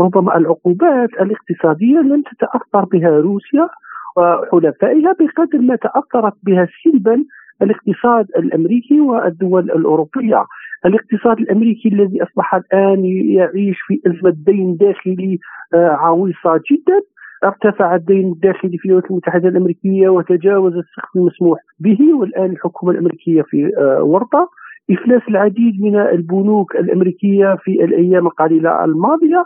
[0.00, 3.68] ربما العقوبات الاقتصادية لم تتأثر بها روسيا
[4.16, 7.24] وحلفائها بقدر ما تأثرت بها سلبا
[7.62, 10.44] الاقتصاد الأمريكي والدول الأوروبية.
[10.86, 15.38] الاقتصاد الأمريكي الذي أصبح الآن يعيش في أزمة دين داخلي
[15.74, 17.00] آه، عويصة جدا
[17.44, 23.70] ارتفع الدين الداخلي في الولايات المتحدة الأمريكية وتجاوز السقف المسموح به والآن الحكومة الأمريكية في
[23.78, 24.48] آه، ورطه
[24.90, 29.44] افلاس العديد من البنوك الأمريكية في الأيام القليلة الماضية.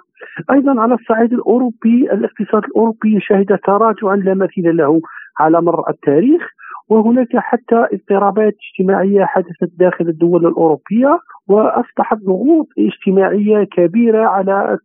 [0.50, 5.00] أيضا على الصعيد الأوروبي الاقتصاد الأوروبي شهد تراجعا لا مثيل له
[5.40, 6.42] على مر التاريخ
[6.88, 11.18] وهناك حتى اضطرابات اجتماعية حدثت داخل الدول الأوروبية
[11.48, 14.78] وأصبحت ضغوط اجتماعية كبيرة على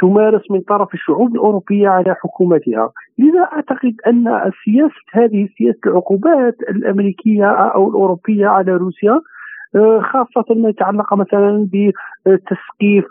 [0.00, 7.50] تمارس من طرف الشعوب الأوروبية على حكومتها، لذا أعتقد أن سياسة هذه سياسة العقوبات الأمريكية
[7.50, 9.20] أو الأوروبية على روسيا
[10.12, 11.68] خاصة ما يتعلق مثلا
[12.26, 13.04] بتسقيف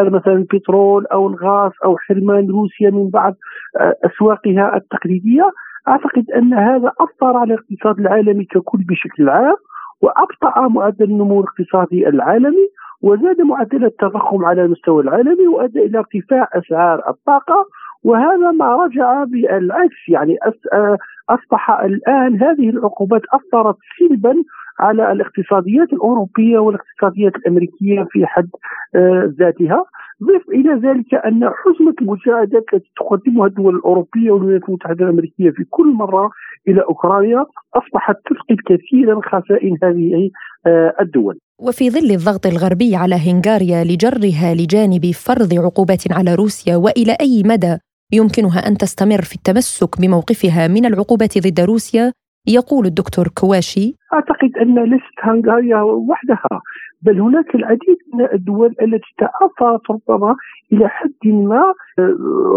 [0.00, 3.34] مثلا البترول أو الغاز أو حرمان روسيا من بعض
[3.80, 5.50] آه، أسواقها التقليدية.
[5.88, 9.56] أعتقد أن هذا أثر على الاقتصاد العالمي ككل بشكل عام
[10.02, 12.68] وأبطأ معدل النمو الاقتصادي العالمي
[13.02, 17.66] وزاد معدل التضخم على المستوى العالمي وأدى إلى ارتفاع أسعار الطاقة.
[18.04, 20.36] وهذا ما رجع بالعكس يعني
[20.72, 20.96] آه،
[21.30, 24.34] أصبح الآن هذه العقوبات أثرت سلبا
[24.80, 28.48] على الاقتصاديات الأوروبية والاقتصاديات الأمريكية في حد
[28.94, 29.84] آه، ذاتها
[30.22, 35.86] ضف إلى ذلك أن حزمة المساعدات التي تقدمها الدول الأوروبية والولايات المتحدة الأمريكية في كل
[35.86, 36.30] مرة
[36.68, 40.30] إلى أوكرانيا أصبحت تفقد كثيرا خسائر هذه
[40.66, 41.38] آه، الدول.
[41.60, 47.76] وفي ظل الضغط الغربي على هنغاريا لجرها لجانب فرض عقوبات على روسيا وإلى أي مدى
[48.12, 52.12] يمكنها أن تستمر في التمسك بموقفها من العقوبات ضد روسيا
[52.46, 53.94] يقول الدكتور كواشي.
[54.12, 56.60] أعتقد أن ليست هنغاريا وحدها
[57.02, 60.36] بل هناك العديد من الدول التي تأثرت ربما
[60.72, 61.74] إلى حد ما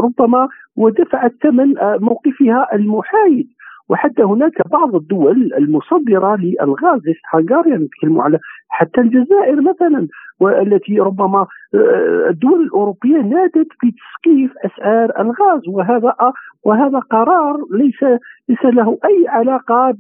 [0.04, 3.48] ربما ودفعت ثمن موقفها المحايد.
[3.90, 7.02] وحتى هناك بعض الدول المصدرة للغاز
[7.34, 10.08] هنغاريا نتكلم على حتى الجزائر مثلا
[10.40, 16.16] والتي ربما آه، الدول الأوروبية نادت في تسقيف أسعار ألغاز وهذا
[16.66, 18.04] وهذا قرار ليس
[18.50, 19.96] ليس له أي علاقة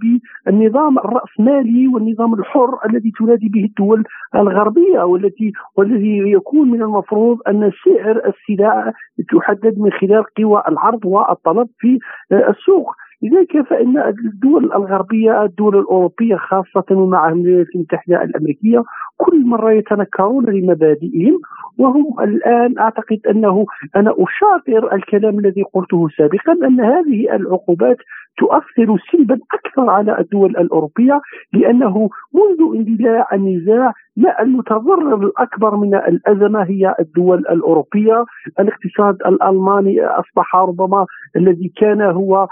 [0.45, 4.03] بالنظام الرأسمالي والنظام الحر الذي تنادي به الدول
[4.35, 8.93] الغربية والتي والذي يكون من المفروض أن سعر السلع
[9.33, 11.99] تحدد من خلال قوى العرض والطلب في
[12.31, 12.91] آه، السوق.
[13.23, 18.83] لذلك فإن الدول الغربية الدول الأوروبية خاصة ومع الولايات المتحدة الأمريكية
[19.17, 21.39] كل مرة يتنكرون لمبادئهم
[21.77, 23.65] وهم الآن أعتقد أنه
[23.95, 27.97] أنا أشاطر الكلام الذي قلته سابقا أن هذه العقوبات
[28.37, 31.21] تؤثر سلبا أكثر على الدول الأوروبية
[31.53, 38.25] لأنه منذ اندلاع النزاع ما المتضرر الأكبر من الأزمة هي الدول الأوروبية.
[38.59, 42.47] الاقتصاد الألماني أصبح ربما الذي كان هو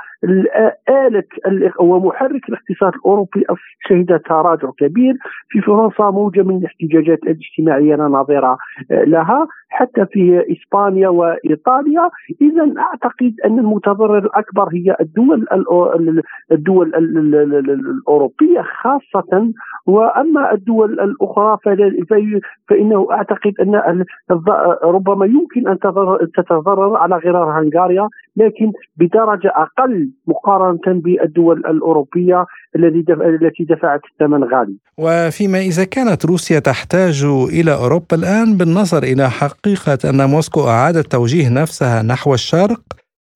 [0.90, 1.24] آلة
[1.80, 3.44] ومحرك الاقتصاد الأوروبي
[3.90, 5.14] شهد تراجع كبير.
[5.50, 8.58] في فرنسا موجة من الاحتجاجات الاجتماعية ناظرة
[8.92, 12.10] لها حتى في إسبانيا وإيطاليا.
[12.42, 15.46] اذا أعتقد أن المتضرر الأكبر هي الدول
[16.52, 19.52] الدول الأوروبية خاصة
[19.86, 21.58] وأما الدول الأخرى
[22.70, 24.06] فإنه أعتقد أن
[24.84, 25.78] ربما يمكن أن
[26.38, 32.46] تتضرر على غرار هنغاريا لكن بدرجة أقل مقارنة بالدول الأوروبية
[32.76, 34.76] التي دفعت الثمن غالي.
[34.98, 41.50] وفيما إذا كانت روسيا تحتاج إلى أوروبا الآن بالنظر إلى حقيقة أن موسكو أعادت توجيه
[41.62, 42.82] نفسها نحو الشرق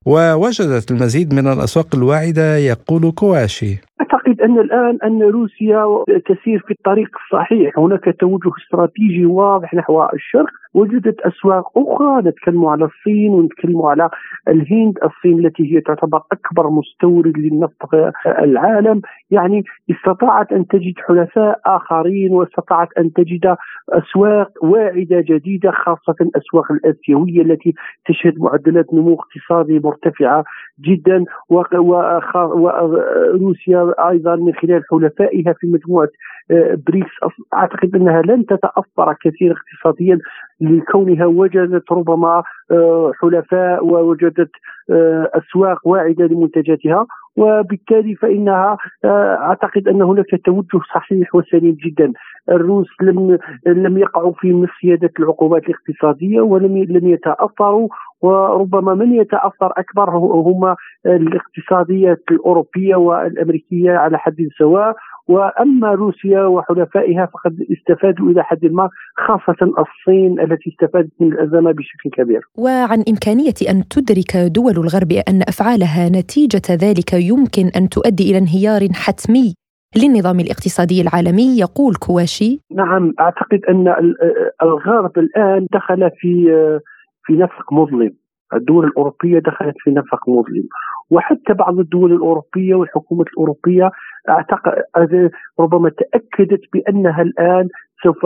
[0.06, 3.78] ووجدت المزيد من الأسواق الواعدة يقول كواشي.
[4.02, 10.50] أعتقد أن الآن أن روسيا تسير في الطريق الصحيح، هناك توجه استراتيجي واضح نحو الشرق.
[10.74, 12.30] وجدت أسواق أخرى.
[12.30, 14.10] نتكلم على الصين ونتكلم على
[14.48, 14.98] الهند.
[15.04, 17.94] الصين التي هي تعتبر أكبر مستورد للنفط
[18.26, 19.02] العالم.
[19.32, 23.56] يعني استطاعت أن تجد حلفاء آخرين واستطاعت أن تجد
[23.90, 27.74] أسواق واعدة جديدة خاصة الأسواق الآسيوية التي
[28.06, 30.44] تشهد معدلات نمو اقتصادي مرتفعة
[30.82, 31.26] جدا
[32.60, 36.10] وروسيا أيضا من خلال حلفائها في مجموعة
[36.52, 37.12] آه، بريكس.
[37.54, 40.20] أعتقد أنها لن تتأثر كثيرا اقتصاديا
[40.62, 44.52] لكونها وجدت ربما آه، حلفاء ووجدت
[44.90, 47.06] آه، أسواق واعدة لمنتجاتها.
[47.38, 52.14] وبالتالي فإنها أعتقد أن هناك توجه صحيح وسليم جدا.
[52.50, 57.90] الروس لم لم يقعوا في مصيدة العقوبات الاقتصادية ولم لم يتأثروا.
[58.22, 64.96] وربما من يتأثر أكبر هم الاقتصاديات الأوروبية والأمريكية على حد سواء
[65.28, 68.90] وأما روسيا وحلفائها فقد استفادوا إلى حد ما
[69.28, 72.42] خاصة الصين التي استفادت من الأزمة بشكل كبير.
[72.58, 78.82] وعن إمكانية أن تدرك دول الغرب أن أفعالها نتيجة ذلك يمكن أن تؤدي إلى انهيار
[78.94, 79.54] حتمي
[79.98, 84.14] للنظام الاقتصادي العالمي يقول كواشي نعم أعتقد أن
[84.64, 86.50] الغرب الآن دخل في
[87.30, 88.12] في نفق مظلم.
[88.54, 90.64] الدول الأوروبية دخلت في نفق مظلم.
[91.12, 93.92] وحتى بعض الدول الأوروبية والحكومات الأوروبية
[94.30, 97.68] أعتقد ربما تأكدت بأنها الآن
[98.04, 98.26] سوف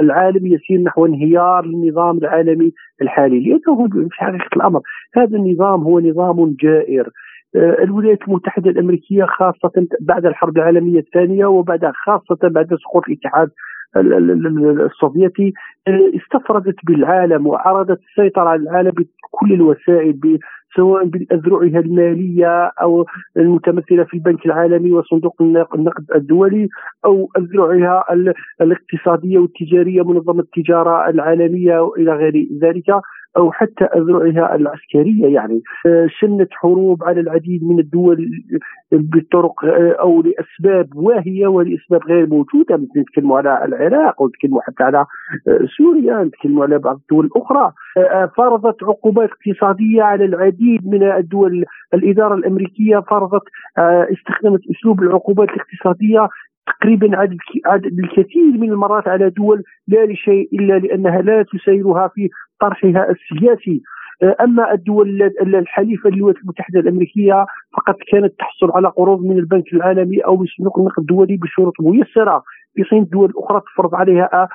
[0.00, 3.40] العالم يسير نحو انهيار النظام العالمي الحالي.
[3.40, 4.80] لأنه في حقيقة الأمر
[5.16, 7.08] هذا النظام هو نظام جائر.
[7.56, 13.50] الولايات المتحدة الأمريكية خاصة بعد الحرب العالمية الثانية وبعد خاصة بعد سقوط الاتحاد
[13.96, 15.52] السوفيتي
[15.88, 20.38] استفردت بالعالم وأرادت السيطرة على العالم بكل الوسائل
[20.76, 26.68] سواء بالأذرعها المالية أو المتمثلة في البنك العالمي وصندوق النقد الدولي
[27.04, 28.04] أو أذرعها
[28.60, 33.00] الاقتصادية والتجارية منظمة التجارة العالمية وإلى غير ذلك.
[33.36, 38.30] أو حتى أذرعها العسكرية يعني آه، شنت حروب على العديد من الدول
[38.92, 45.06] بطرق آه، أو لأسباب واهية ولأسباب غير موجودة مثل نتكلموا على العراق ونتكلموا حتى على
[45.48, 47.72] آه، سوريا نتكلموا على بعض الدول الأخرى.
[48.36, 51.64] فرضت عقوبات اقتصادية على العديد من الدول
[51.94, 53.42] الإدارة الأمريكية فرضت
[53.78, 56.28] استخدمت أسلوب العقوبات الاقتصادية
[56.66, 57.36] تقريبا عدد
[57.66, 62.28] عدد الكثير من المرات على دول لا لشيء إلا لأنها لا تسيرها في
[62.60, 63.82] طرحها السياسي.
[64.40, 67.46] أما الدول الحليفة للولايات المتحدة الأمريكية
[67.76, 72.42] فقد كانت تحصل على قروض من البنك العالمي أو من صندوق النقد الدولي بشروط ميسرة.
[72.74, 74.48] في حين الدول الاخرى تفرض عليها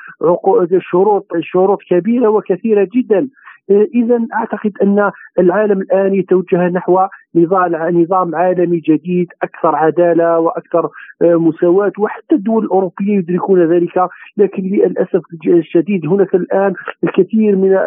[0.80, 3.30] شروط شروط كبيرة وكثيرة جدا.
[3.72, 7.00] اذا أعتقد أن العالم الآن يتوجه نحو
[7.36, 10.90] نظام نظام عالمي جديد أكثر عدالة وأكثر
[11.22, 14.10] آه، مساواة وحتى الدول الأوروبية يدركون ذلك.
[14.38, 17.78] لكن للأسف الشديد هناك الآن الكثير من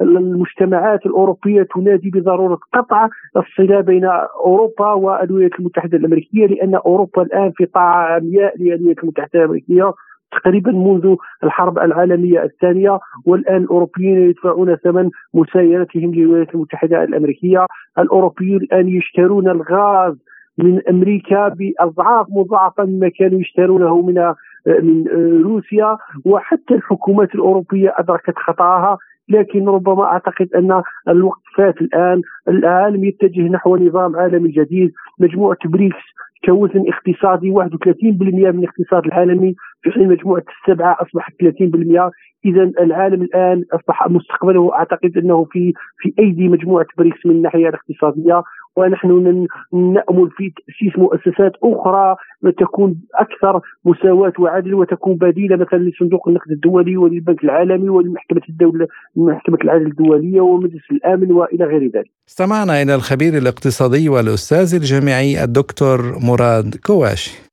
[0.00, 4.04] المجتمعات الأوروبية تنادي بضرورة قطع الصلة بين
[4.44, 9.92] أوروبا والولايات المتحدة الأمريكية لأن أوروبا الآن في طاعة عمياء للولايات المتحدة الأمريكية.
[10.32, 17.66] تقريبا منذ الحرب العالمية الثانية والآن الأوروبيين يدفعون ثمن مسايرتهم للولايات المتحدة الأمريكية.
[17.98, 20.14] الأوروبيون الآن يشترون الغاز
[20.58, 24.34] من أمريكا بأضعاف مضاعفه مما كانوا يشترونه من
[24.66, 25.06] من
[25.42, 25.98] روسيا.
[26.24, 28.98] وحتى الحكومات الأوروبية أدركت خطاها
[29.28, 34.92] لكن ربما أعتقد أن الوقت فات الآن العالم يتجه نحو نظام عالمي جديد.
[35.20, 36.04] مجموعة بريكس
[36.44, 39.54] كوزن اقتصادي 31% من الاقتصاد العالمي.
[39.82, 42.10] في حين مجموعة السبعة اصبحت 30%
[42.44, 48.42] اذا العالم الآن أصبح مستقبله أعتقد أنه في في أيدي مجموعة بريكس من الناحية الاقتصادية
[48.76, 52.16] ونحن نأمل في تأسيس مؤسسات أخرى
[52.58, 59.58] تكون أكثر مساواة وعدل وتكون بديلة مثلا لصندوق النقد الدولي وللبنك العالمي ولمحكمة الدولة محكمة
[59.64, 62.10] العدل الدولية ومجلس الأمن وإلى غير ذلك.
[62.28, 65.98] استمعنا إلى الخبير الاقتصادي والأستاذ الجامعي الدكتور
[66.28, 67.48] مراد كواشي.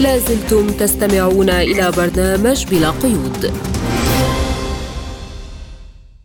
[0.00, 3.52] لازلتم تستمعون إلى برنامج بلا قيود.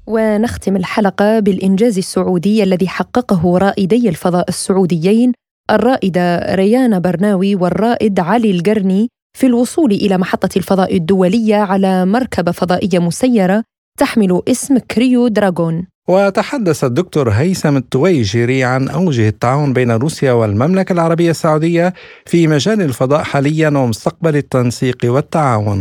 [0.08, 5.32] ونختم الحلقة بالإنجاز السعودي الذي حققه رائدي الفضاء السعوديين
[5.72, 13.00] الرائدة ريانا برناوي والرائد علي القرني في الوصول إلى محطة الفضاء الدولية على مركبة فضائية
[13.00, 13.64] مسيرة
[14.00, 21.30] تحمل اسم كريو دراغون وتحدث الدكتور هيثم التويجري عن أوجه التعاون بين روسيا والمملكة العربية
[21.30, 21.88] السعودية
[22.26, 25.80] في مجال الفضاء حاليا ومستقبل التنسيق والتعاون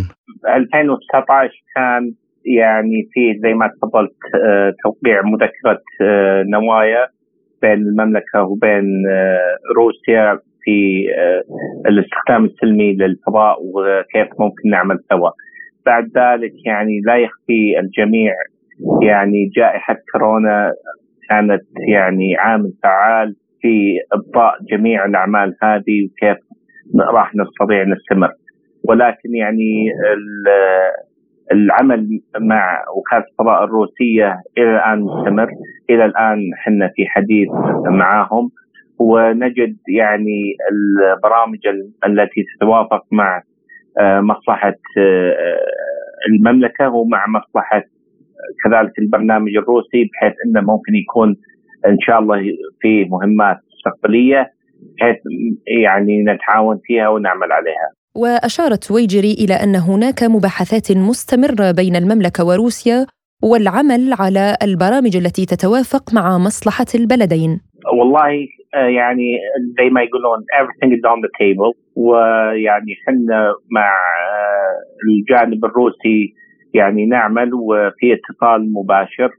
[0.57, 2.13] 2019 كان
[2.45, 7.07] يعني في زي ما تفضلت آه، توقيع مذكرة آه، نوايا
[7.63, 11.07] بين المملكة وبين آه، روسيا في
[11.87, 15.31] الاستخدام السلمي للفضاء وكيف ممكن نعمل سوا.
[15.87, 18.33] بعد ذلك يعني لا يخفي الجميع
[19.03, 20.73] يعني جائحة كورونا
[21.29, 26.39] كانت يعني عامل فعال في ابطاء جميع الأعمال هذه وكيف
[27.01, 28.31] راح نستطيع نستمر.
[28.89, 29.91] ولكن يعني
[31.53, 35.49] العمل مع وكاله الفضاء الروسية إلى الآن مستمر.
[35.91, 37.49] إلى الآن إحنا في حديث
[37.87, 38.51] معهم
[38.99, 41.59] ونجد يعني البرامج
[42.07, 43.43] التي تتوافق مع
[44.01, 45.35] آه، مصلحة آه،
[46.29, 47.83] المملكة ومع مصلحة
[48.65, 51.37] كذلك البرنامج الروسي بحيث إنه ممكن يكون
[51.87, 52.39] إن شاء الله
[52.81, 54.53] في مهمات مستقبلية
[54.97, 55.17] بحيث
[55.83, 57.89] يعني نتعاون فيها ونعمل عليها.
[58.17, 63.07] وأشارت ويجري إلى أن هناك مباحثات مستمرة بين المملكة وروسيا
[63.43, 67.61] والعمل على البرامج التي تتوافق مع مصلحة البلدين.
[67.99, 69.39] والله آه، يعني
[69.79, 73.89] زي ما يقولون everything is on the table ويعني إحنا مع
[74.31, 74.77] آه،
[75.09, 76.35] الجانب الروسي
[76.75, 79.31] يعني نعمل وفي اتصال مباشر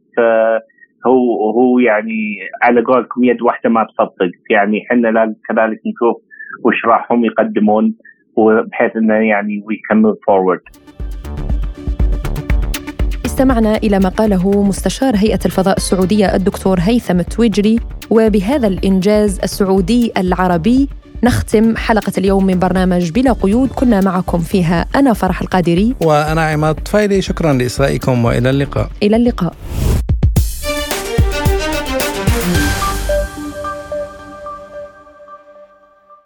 [1.07, 4.31] هو هو يعني على قولكم يد واحدة ما تصدق.
[4.49, 6.21] يعني إحنا كذلك نشوف
[6.65, 7.95] وش راحهم يقدمون
[8.36, 9.82] وبحيث إنه يعني way
[10.28, 10.61] forward
[13.25, 17.79] استمعنا إلى ما قاله مستشار هيئة الفضاء السعودية الدكتور هيثم التويجري
[18.11, 20.89] وبهذا الإنجاز السعودي العربي
[21.26, 23.69] نختم حلقة اليوم من برنامج بلا قيود.
[23.69, 25.95] كنا معكم فيها أنا فرح القادري.
[26.01, 27.21] وأنا عماد طفيلي.
[27.21, 28.89] شكرا لإصغائكم وإلى اللقاء.
[29.03, 29.53] إلى اللقاء.